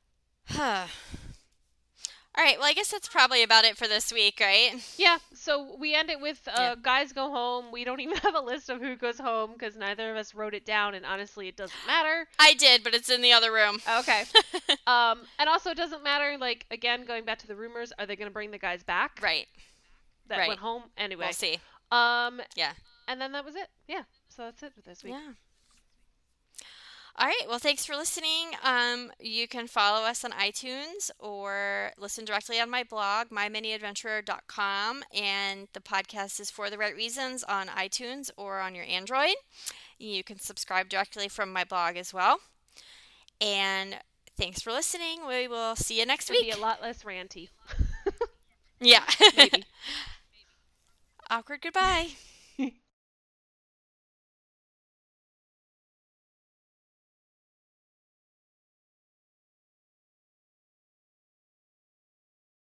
All 2.37 2.43
right, 2.43 2.59
well, 2.59 2.67
I 2.69 2.73
guess 2.73 2.91
that's 2.91 3.09
probably 3.09 3.43
about 3.43 3.65
it 3.65 3.77
for 3.77 3.87
this 3.87 4.13
week, 4.13 4.39
right? 4.41 4.73
yeah 4.97 5.19
so 5.35 5.77
we 5.79 5.95
end 5.95 6.09
it 6.09 6.21
with 6.21 6.41
uh, 6.47 6.53
Yeah. 6.57 6.75
guys 6.81 7.13
go 7.13 7.31
home 7.31 7.73
we 7.73 7.83
don't 7.85 8.01
even 8.01 8.17
have 8.23 8.35
a 8.35 8.41
list 8.41 8.71
of 8.71 8.81
who 8.81 8.95
goes 8.97 9.19
home 9.19 9.53
because 9.55 9.77
neither 9.77 10.11
of 10.11 10.17
us 10.17 10.35
wrote 10.35 10.55
it 10.55 10.65
down 10.65 10.95
and 10.95 11.05
honestly 11.05 11.49
it 11.49 11.57
doesn't 11.57 11.77
matter 11.87 12.27
I 12.39 12.55
did, 12.55 12.83
but 12.85 12.95
it's 12.95 13.11
in 13.11 13.23
the 13.23 13.33
other 13.33 13.53
room. 13.53 13.79
Okay. 13.99 14.25
um, 14.87 15.21
and 15.39 15.49
also, 15.49 15.71
it 15.71 15.77
doesn't 15.77 16.03
matter. 16.03 16.37
Like 16.39 16.67
again, 16.71 17.05
going 17.05 17.25
back 17.25 17.39
to 17.39 17.47
the 17.47 17.55
rumors, 17.55 17.93
are 17.99 18.07
they 18.07 18.17
going 18.17 18.29
to 18.29 18.33
bring 18.33 18.51
the 18.51 18.59
guys 18.59 18.83
back 18.83 19.19
right. 19.23 19.47
that 20.29 20.39
right. 20.39 20.49
went 20.49 20.61
home 20.61 20.83
anyway? 20.97 21.27
We'll 21.27 21.33
see. 21.35 21.59
Um, 21.93 22.41
Yeah. 22.57 22.73
and 23.09 23.21
then 23.21 23.33
that 23.33 23.45
was 23.45 23.55
it. 23.55 23.69
Yeah. 23.87 24.03
So 24.29 24.43
that's 24.43 24.63
it 24.63 24.73
for 24.75 24.81
this 24.83 25.05
week. 25.05 25.15
Yeah. 25.15 25.33
All 27.17 27.27
right. 27.27 27.43
Well, 27.47 27.59
thanks 27.59 27.85
for 27.85 27.95
listening. 27.95 28.53
Um, 28.65 29.13
you 29.21 29.47
can 29.47 29.67
follow 29.67 30.05
us 30.05 30.25
on 30.25 30.31
iTunes 30.33 31.11
or 31.19 31.93
listen 31.99 32.25
directly 32.25 32.59
on 32.59 32.71
my 32.71 32.85
blog, 32.85 33.29
myminiadventurer.com. 33.29 35.05
And 35.15 35.69
the 35.75 35.81
podcast 35.81 36.41
is 36.41 36.51
For 36.51 36.71
the 36.71 36.79
Right 36.79 36.97
Reasons 36.97 37.45
on 37.45 37.67
iTunes 37.69 38.31
or 38.37 38.61
on 38.61 38.75
your 38.75 38.87
Android. 38.87 39.35
You 39.99 40.25
can 40.25 40.39
subscribe 40.39 40.89
directly 40.89 41.29
from 41.29 41.53
my 41.53 41.65
blog 41.65 41.97
as 41.97 42.15
well. 42.15 42.39
And 43.41 43.97
thanks 44.39 44.63
for 44.63 44.73
listening. 44.73 45.27
We 45.27 45.49
will 45.49 45.77
see 45.77 45.99
you 46.01 46.07
next 46.07 46.31
It'll 46.31 46.43
be 46.43 46.51
a 46.51 46.57
lot 46.57 46.81
less 46.81 47.03
ranty. 47.03 47.49
Yeah. 48.81 49.05
Maybe. 49.37 49.65
Awkward 51.31 51.63
goodbye. 51.63 52.11